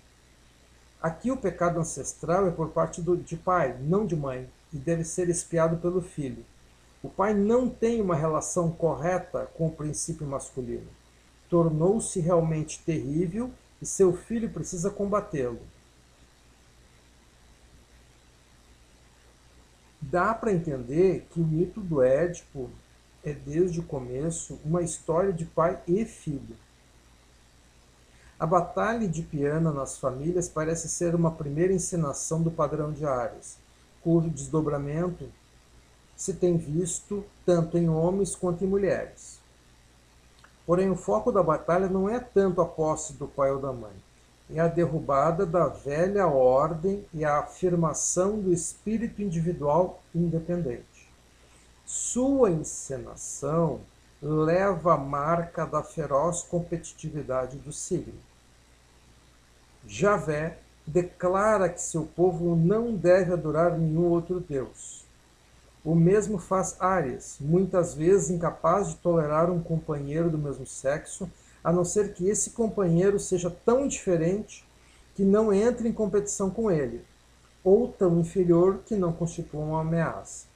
Aqui 1.03 1.33
o 1.33 1.37
pecado 1.37 1.81
ancestral 1.81 2.47
é 2.47 2.53
por 2.53 2.69
parte 2.69 3.03
do, 3.03 3.17
de 3.17 3.37
pai, 3.37 3.77
não 3.81 4.07
de 4.07 4.15
mãe, 4.15 4.49
e 4.73 4.77
deve 4.77 5.03
ser 5.03 5.29
espiado 5.29 5.79
pelo 5.79 6.01
filho. 6.01 6.45
O 7.03 7.09
pai 7.09 7.35
não 7.35 7.69
tem 7.69 8.01
uma 8.01 8.15
relação 8.15 8.71
correta 8.71 9.47
com 9.55 9.67
o 9.67 9.73
princípio 9.73 10.27
masculino. 10.27 10.87
Tornou-se 11.51 12.21
realmente 12.21 12.81
terrível 12.85 13.51
e 13.81 13.87
seu 13.87 14.17
filho 14.17 14.49
precisa 14.49 14.91
combatê-lo. 14.91 15.61
Dá 20.01 20.33
para 20.33 20.53
entender 20.53 21.27
que 21.31 21.41
o 21.41 21.45
mito 21.45 21.81
do 21.81 22.03
Édipo 22.03 22.71
é 23.25 23.33
desde 23.33 23.81
o 23.81 23.85
começo 23.85 24.61
uma 24.65 24.83
história 24.83 25.33
de 25.33 25.45
pai 25.45 25.81
e 25.87 26.05
filho. 26.05 26.57
A 28.39 28.47
batalha 28.47 29.09
de 29.09 29.23
Piana 29.23 29.73
nas 29.73 29.99
famílias 29.99 30.49
parece 30.49 30.89
ser 30.89 31.15
uma 31.15 31.31
primeira 31.31 31.73
encenação 31.73 32.43
do 32.43 32.51
padrão 32.51 32.93
de 32.93 33.07
Ares, 33.07 33.57
cujo 34.03 34.29
desdobramento 34.29 35.29
se 36.17 36.35
tem 36.35 36.57
visto 36.57 37.25
tanto 37.45 37.77
em 37.77 37.89
homens 37.89 38.35
quanto 38.35 38.65
em 38.65 38.69
mulheres. 38.69 39.41
Porém, 40.67 40.91
o 40.91 40.97
foco 40.97 41.33
da 41.33 41.43
batalha 41.43 41.89
não 41.89 42.09
é 42.09 42.21
tanto 42.21 42.61
a 42.61 42.67
posse 42.67 43.15
do 43.15 43.27
pai 43.27 43.51
ou 43.51 43.59
da 43.59 43.73
mãe, 43.73 43.93
é 44.51 44.61
a 44.61 44.69
derrubada 44.69 45.45
da 45.45 45.67
velha 45.67 46.27
ordem 46.27 47.05
e 47.13 47.25
a 47.25 47.39
afirmação 47.39 48.39
do 48.39 48.53
espírito 48.53 49.21
individual 49.23 50.01
independente. 50.15 51.09
Sua 51.85 52.51
encenação 52.51 53.81
leva 54.21 54.95
a 54.95 54.97
marca 54.97 55.67
da 55.67 55.83
feroz 55.83 56.43
competitividade 56.43 57.57
do 57.59 57.73
signo. 57.73 58.21
Javé 59.85 60.59
declara 60.87 61.69
que 61.69 61.81
seu 61.81 62.05
povo 62.05 62.55
não 62.55 62.95
deve 62.95 63.33
adorar 63.33 63.77
nenhum 63.77 64.05
outro 64.05 64.39
Deus 64.39 65.02
o 65.85 65.95
mesmo 65.97 66.39
faz 66.39 66.77
Ares, 66.81 67.39
muitas 67.41 67.95
vezes 67.95 68.31
incapaz 68.31 68.91
de 68.91 68.97
tolerar 68.97 69.51
um 69.51 69.61
companheiro 69.61 70.31
do 70.31 70.39
mesmo 70.39 70.65
sexo, 70.65 71.29
a 71.63 71.73
não 71.73 71.85
ser 71.85 72.15
que 72.15 72.29
esse 72.29 72.51
companheiro 72.51 73.19
seja 73.19 73.51
tão 73.51 73.89
diferente 73.89 74.65
que 75.15 75.25
não 75.25 75.53
entre 75.53 75.89
em 75.89 75.93
competição 75.93 76.51
com 76.51 76.71
ele, 76.71 77.05
ou 77.65 77.89
tão 77.89 78.21
inferior 78.21 78.81
que 78.87 78.95
não 78.95 79.13
constitua 79.13 79.61
uma 79.61 79.81
ameaça. 79.81 80.47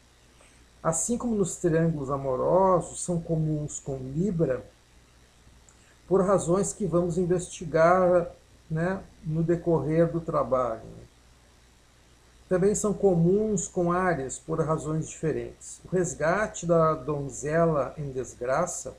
Assim 0.82 1.18
como 1.18 1.34
nos 1.34 1.56
triângulos 1.56 2.10
amorosos 2.10 3.02
são 3.02 3.20
comuns 3.20 3.80
com 3.80 3.96
Libra, 3.96 4.64
por 6.06 6.24
razões 6.24 6.72
que 6.72 6.86
vamos 6.86 7.18
investigar 7.18 8.30
né, 8.70 9.02
no 9.24 9.42
decorrer 9.42 10.10
do 10.10 10.20
trabalho 10.20 11.05
também 12.48 12.74
são 12.74 12.94
comuns 12.94 13.66
com 13.66 13.90
áreas 13.90 14.38
por 14.38 14.60
razões 14.60 15.08
diferentes. 15.08 15.80
O 15.84 15.88
resgate 15.88 16.64
da 16.66 16.94
donzela 16.94 17.94
em 17.98 18.10
desgraça 18.10 18.96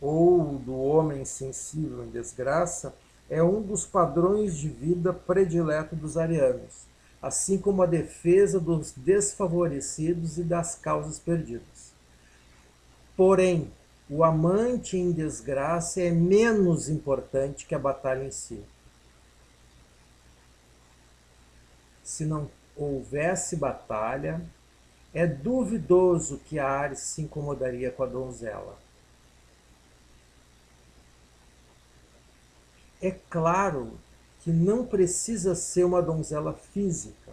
ou 0.00 0.58
do 0.58 0.74
homem 0.74 1.24
sensível 1.24 2.04
em 2.04 2.10
desgraça 2.10 2.94
é 3.30 3.42
um 3.42 3.62
dos 3.62 3.86
padrões 3.86 4.56
de 4.56 4.68
vida 4.68 5.12
predileto 5.12 5.96
dos 5.96 6.16
arianos. 6.16 6.86
assim 7.24 7.56
como 7.56 7.82
a 7.82 7.86
defesa 7.86 8.60
dos 8.60 8.92
desfavorecidos 8.94 10.36
e 10.36 10.42
das 10.42 10.74
causas 10.74 11.18
perdidas. 11.18 11.94
Porém, 13.16 13.72
o 14.10 14.22
amante 14.22 14.98
em 14.98 15.10
desgraça 15.10 16.02
é 16.02 16.10
menos 16.10 16.90
importante 16.90 17.64
que 17.64 17.74
a 17.74 17.78
batalha 17.78 18.24
em 18.24 18.30
si. 18.30 18.62
Se 22.04 22.24
não 22.24 22.48
houvesse 22.76 23.56
batalha, 23.56 24.40
é 25.12 25.26
duvidoso 25.26 26.38
que 26.44 26.58
Ares 26.58 27.00
se 27.00 27.22
incomodaria 27.22 27.90
com 27.90 28.02
a 28.02 28.06
donzela. 28.06 28.78
É 33.00 33.10
claro 33.10 33.98
que 34.40 34.50
não 34.50 34.84
precisa 34.84 35.54
ser 35.54 35.84
uma 35.84 36.02
donzela 36.02 36.52
física. 36.52 37.32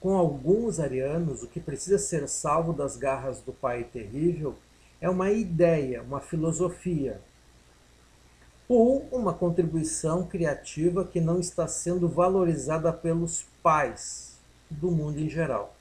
Com 0.00 0.16
alguns 0.16 0.80
arianos, 0.80 1.42
o 1.42 1.46
que 1.46 1.60
precisa 1.60 1.98
ser 1.98 2.28
salvo 2.28 2.72
das 2.72 2.96
garras 2.96 3.40
do 3.40 3.52
pai 3.52 3.84
terrível 3.84 4.56
é 5.00 5.08
uma 5.08 5.30
ideia, 5.30 6.02
uma 6.02 6.20
filosofia, 6.20 7.20
ou 8.72 9.06
uma 9.12 9.34
contribuição 9.34 10.24
criativa 10.24 11.04
que 11.04 11.20
não 11.20 11.38
está 11.38 11.68
sendo 11.68 12.08
valorizada 12.08 12.92
pelos 12.92 13.44
pais 13.62 14.38
do 14.70 14.90
mundo 14.90 15.18
em 15.18 15.28
geral. 15.28 15.76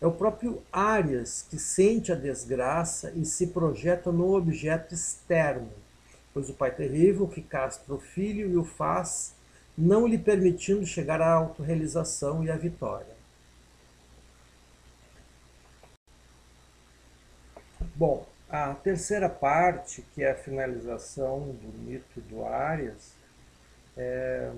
É 0.00 0.06
o 0.06 0.12
próprio 0.12 0.62
Arias 0.72 1.46
que 1.48 1.58
sente 1.58 2.10
a 2.10 2.16
desgraça 2.16 3.12
e 3.14 3.24
se 3.24 3.48
projeta 3.48 4.10
no 4.10 4.36
objeto 4.36 4.94
externo, 4.94 5.70
pois 6.34 6.48
o 6.48 6.54
pai 6.54 6.74
terrível 6.74 7.26
que 7.26 7.42
castra 7.42 7.94
o 7.94 7.98
filho 7.98 8.50
e 8.50 8.56
o 8.56 8.64
faz, 8.64 9.34
não 9.76 10.06
lhe 10.06 10.18
permitindo 10.18 10.84
chegar 10.84 11.20
à 11.20 11.32
autorrealização 11.32 12.42
e 12.42 12.50
à 12.50 12.56
vitória. 12.56 13.16
Bom, 17.94 18.26
a 18.48 18.74
terceira 18.74 19.28
parte, 19.28 20.02
que 20.14 20.22
é 20.22 20.30
a 20.30 20.34
finalização 20.34 21.50
do 21.50 21.78
mito 21.78 22.20
do 22.22 22.44
Arias, 22.44 23.12
é, 23.96 24.50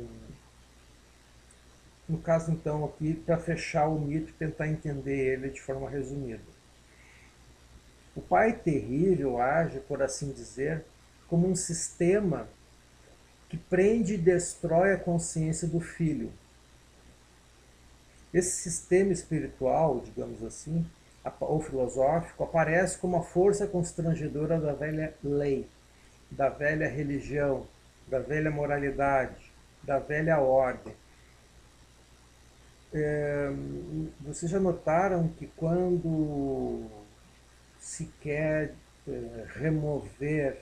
no 2.08 2.18
caso 2.18 2.52
então 2.52 2.84
aqui, 2.84 3.14
para 3.14 3.38
fechar 3.38 3.88
o 3.88 3.98
mito 3.98 4.30
e 4.30 4.34
tentar 4.34 4.68
entender 4.68 5.32
ele 5.32 5.50
de 5.50 5.60
forma 5.60 5.88
resumida. 5.88 6.42
O 8.14 8.20
pai 8.20 8.52
terrível 8.52 9.40
age, 9.40 9.80
por 9.80 10.02
assim 10.02 10.32
dizer, 10.32 10.84
como 11.28 11.48
um 11.48 11.54
sistema 11.54 12.48
que 13.48 13.56
prende 13.56 14.14
e 14.14 14.18
destrói 14.18 14.92
a 14.92 14.98
consciência 14.98 15.66
do 15.66 15.80
filho. 15.80 16.32
Esse 18.32 18.62
sistema 18.62 19.12
espiritual, 19.12 20.00
digamos 20.00 20.42
assim, 20.44 20.86
ou 21.40 21.60
filosófico, 21.60 22.44
aparece 22.44 22.98
como 22.98 23.16
a 23.16 23.22
força 23.22 23.66
constrangedora 23.66 24.58
da 24.58 24.72
velha 24.72 25.14
lei, 25.22 25.68
da 26.30 26.48
velha 26.48 26.88
religião, 26.88 27.66
da 28.08 28.18
velha 28.18 28.50
moralidade, 28.50 29.52
da 29.82 29.98
velha 29.98 30.38
ordem. 30.38 30.94
É, 32.92 33.50
vocês 34.20 34.50
já 34.50 34.58
notaram 34.58 35.28
que 35.28 35.46
quando 35.46 36.86
se 37.78 38.06
quer 38.20 38.74
é, 39.06 39.46
remover 39.54 40.60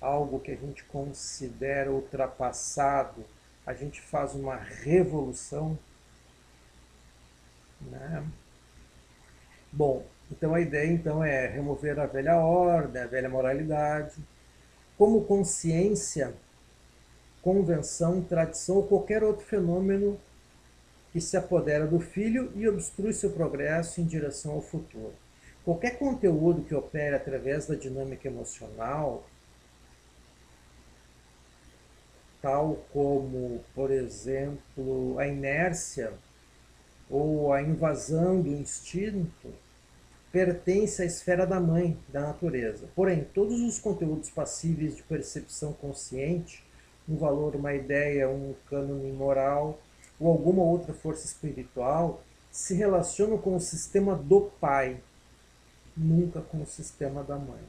algo 0.00 0.38
que 0.38 0.52
a 0.52 0.56
gente 0.56 0.84
considera 0.84 1.90
ultrapassado, 1.90 3.24
a 3.66 3.72
gente 3.72 4.00
faz 4.00 4.34
uma 4.34 4.56
revolução. 4.56 5.78
Né? 7.80 8.24
Bom, 9.76 10.04
então 10.30 10.54
a 10.54 10.60
ideia 10.60 10.88
então 10.88 11.24
é 11.24 11.48
remover 11.48 11.98
a 11.98 12.06
velha 12.06 12.36
ordem, 12.36 13.02
a 13.02 13.06
velha 13.08 13.28
moralidade, 13.28 14.14
como 14.96 15.24
consciência, 15.24 16.32
convenção, 17.42 18.22
tradição 18.22 18.76
ou 18.76 18.86
qualquer 18.86 19.24
outro 19.24 19.44
fenômeno 19.44 20.16
que 21.12 21.20
se 21.20 21.36
apodera 21.36 21.88
do 21.88 21.98
filho 21.98 22.52
e 22.54 22.68
obstrui 22.68 23.12
seu 23.12 23.30
progresso 23.30 24.00
em 24.00 24.04
direção 24.04 24.52
ao 24.52 24.62
futuro. 24.62 25.12
Qualquer 25.64 25.98
conteúdo 25.98 26.62
que 26.62 26.74
opere 26.74 27.16
através 27.16 27.66
da 27.66 27.74
dinâmica 27.74 28.28
emocional 28.28 29.24
tal 32.40 32.76
como, 32.92 33.60
por 33.74 33.90
exemplo, 33.90 35.18
a 35.18 35.26
inércia 35.26 36.12
ou 37.10 37.52
a 37.52 37.62
invasão 37.62 38.40
do 38.40 38.50
instinto, 38.50 39.63
pertence 40.34 41.00
à 41.00 41.04
esfera 41.04 41.46
da 41.46 41.60
mãe, 41.60 41.96
da 42.08 42.22
natureza. 42.22 42.88
Porém, 42.96 43.24
todos 43.32 43.60
os 43.60 43.78
conteúdos 43.78 44.30
passíveis 44.30 44.96
de 44.96 45.02
percepção 45.04 45.72
consciente, 45.74 46.60
um 47.08 47.16
valor, 47.16 47.54
uma 47.54 47.72
ideia, 47.72 48.28
um 48.28 48.52
cânone 48.68 49.12
moral 49.12 49.78
ou 50.18 50.28
alguma 50.28 50.64
outra 50.64 50.92
força 50.92 51.24
espiritual, 51.24 52.20
se 52.50 52.74
relacionam 52.74 53.38
com 53.38 53.54
o 53.54 53.60
sistema 53.60 54.16
do 54.16 54.50
pai, 54.60 54.96
nunca 55.96 56.40
com 56.40 56.62
o 56.62 56.66
sistema 56.66 57.22
da 57.22 57.36
mãe. 57.36 57.62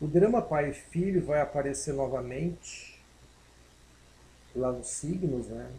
O 0.00 0.08
drama 0.08 0.42
pai 0.42 0.70
e 0.70 0.74
filho 0.74 1.24
vai 1.24 1.40
aparecer 1.40 1.94
novamente 1.94 3.00
lá 4.54 4.72
nos 4.72 4.88
signos, 4.88 5.46
né? 5.46 5.70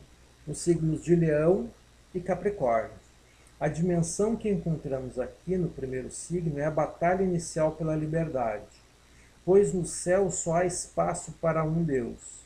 nos 0.48 0.60
signos 0.60 1.04
de 1.04 1.14
Leão 1.14 1.70
e 2.16 2.22
Capricórnio. 2.22 3.03
A 3.64 3.70
dimensão 3.70 4.36
que 4.36 4.50
encontramos 4.50 5.18
aqui 5.18 5.56
no 5.56 5.70
primeiro 5.70 6.12
signo 6.12 6.60
é 6.60 6.66
a 6.66 6.70
batalha 6.70 7.24
inicial 7.24 7.72
pela 7.72 7.96
liberdade, 7.96 8.66
pois 9.46 9.74
no 9.74 9.86
céu 9.86 10.30
só 10.30 10.56
há 10.56 10.66
espaço 10.66 11.32
para 11.40 11.64
um 11.64 11.82
Deus. 11.82 12.46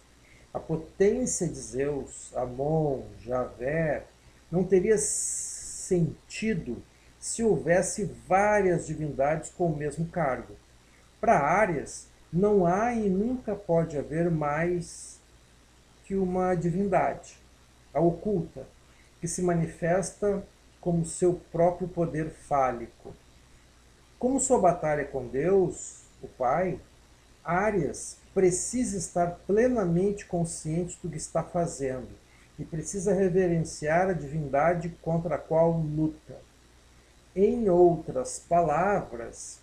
A 0.53 0.59
potência 0.59 1.47
de 1.47 1.55
Zeus, 1.55 2.31
Amon, 2.35 3.01
Javé, 3.19 4.03
não 4.51 4.63
teria 4.63 4.95
sentido 4.99 6.83
se 7.19 7.41
houvesse 7.41 8.05
várias 8.27 8.85
divindades 8.85 9.49
com 9.49 9.71
o 9.71 9.75
mesmo 9.75 10.05
cargo. 10.09 10.53
Para 11.19 11.39
Áries, 11.39 12.09
não 12.31 12.63
há 12.63 12.93
e 12.93 13.09
nunca 13.09 13.55
pode 13.55 13.97
haver 13.97 14.29
mais 14.29 15.19
que 16.05 16.13
uma 16.13 16.53
divindade, 16.53 17.39
a 17.91 17.99
oculta, 17.99 18.67
que 19.19 19.27
se 19.27 19.41
manifesta 19.41 20.43
como 20.87 21.03
seu 21.03 21.33
próprio 21.51 21.85
poder 21.85 22.29
fálico. 22.29 23.13
Como 24.17 24.39
sua 24.39 24.57
batalha 24.57 25.03
com 25.03 25.27
Deus, 25.27 26.03
o 26.23 26.29
Pai, 26.29 26.79
Arias 27.43 28.15
precisa 28.33 28.97
estar 28.97 29.37
plenamente 29.45 30.25
consciente 30.25 30.97
do 31.03 31.09
que 31.09 31.17
está 31.17 31.43
fazendo 31.43 32.07
e 32.57 32.63
precisa 32.63 33.13
reverenciar 33.13 34.07
a 34.09 34.13
divindade 34.13 34.87
contra 35.01 35.35
a 35.35 35.37
qual 35.37 35.73
luta. 35.73 36.37
Em 37.35 37.67
outras 37.67 38.39
palavras, 38.39 39.59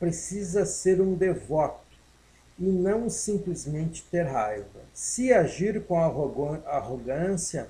precisa 0.00 0.64
ser 0.64 1.02
um 1.02 1.14
devoto 1.14 1.84
e 2.58 2.64
não 2.64 3.10
simplesmente 3.10 4.02
ter 4.04 4.22
raiva. 4.22 4.80
Se 4.94 5.34
agir 5.34 5.84
com 5.84 6.00
arrogância, 6.00 7.68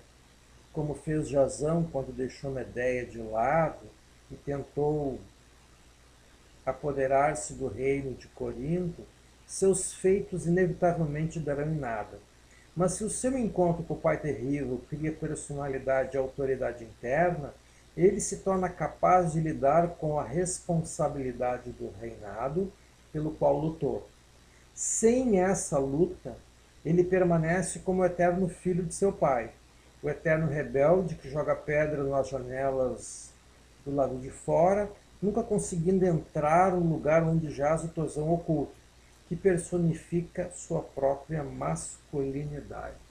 como 0.72 0.94
fez 0.94 1.28
Jazão 1.28 1.88
quando 1.90 2.12
deixou 2.12 2.50
Medeia 2.50 3.04
de 3.04 3.18
lado 3.18 3.86
e 4.30 4.36
tentou 4.36 5.18
apoderar-se 6.64 7.54
do 7.54 7.68
reino 7.68 8.14
de 8.14 8.28
Corinto, 8.28 9.02
seus 9.46 9.94
feitos 9.94 10.46
inevitavelmente 10.46 11.40
darão 11.40 11.72
em 11.72 11.78
nada. 11.78 12.18
Mas 12.76 12.92
se 12.92 13.04
o 13.04 13.10
seu 13.10 13.36
encontro 13.36 13.82
com 13.82 13.94
o 13.94 14.00
Pai 14.00 14.18
Terrível 14.18 14.80
cria 14.88 15.10
personalidade 15.10 16.14
e 16.14 16.18
autoridade 16.18 16.84
interna, 16.84 17.52
ele 17.96 18.20
se 18.20 18.36
torna 18.38 18.68
capaz 18.68 19.32
de 19.32 19.40
lidar 19.40 19.96
com 19.96 20.20
a 20.20 20.22
responsabilidade 20.22 21.72
do 21.72 21.90
reinado 22.00 22.72
pelo 23.12 23.32
qual 23.32 23.58
lutou. 23.58 24.08
Sem 24.72 25.40
essa 25.40 25.78
luta, 25.78 26.36
ele 26.84 27.02
permanece 27.02 27.80
como 27.80 28.02
o 28.02 28.04
eterno 28.04 28.48
filho 28.48 28.84
de 28.84 28.94
seu 28.94 29.12
pai, 29.12 29.50
o 30.02 30.08
eterno 30.08 30.46
rebelde 30.46 31.14
que 31.16 31.30
joga 31.30 31.54
pedra 31.54 32.04
nas 32.04 32.28
janelas 32.28 33.32
do 33.84 33.94
lado 33.94 34.18
de 34.18 34.30
fora, 34.30 34.90
nunca 35.20 35.42
conseguindo 35.42 36.04
entrar 36.04 36.72
no 36.72 36.88
lugar 36.88 37.22
onde 37.22 37.50
jaz 37.50 37.84
o 37.84 37.88
tosão 37.88 38.32
oculto, 38.32 38.72
que 39.28 39.36
personifica 39.36 40.50
sua 40.54 40.82
própria 40.82 41.42
masculinidade. 41.42 43.07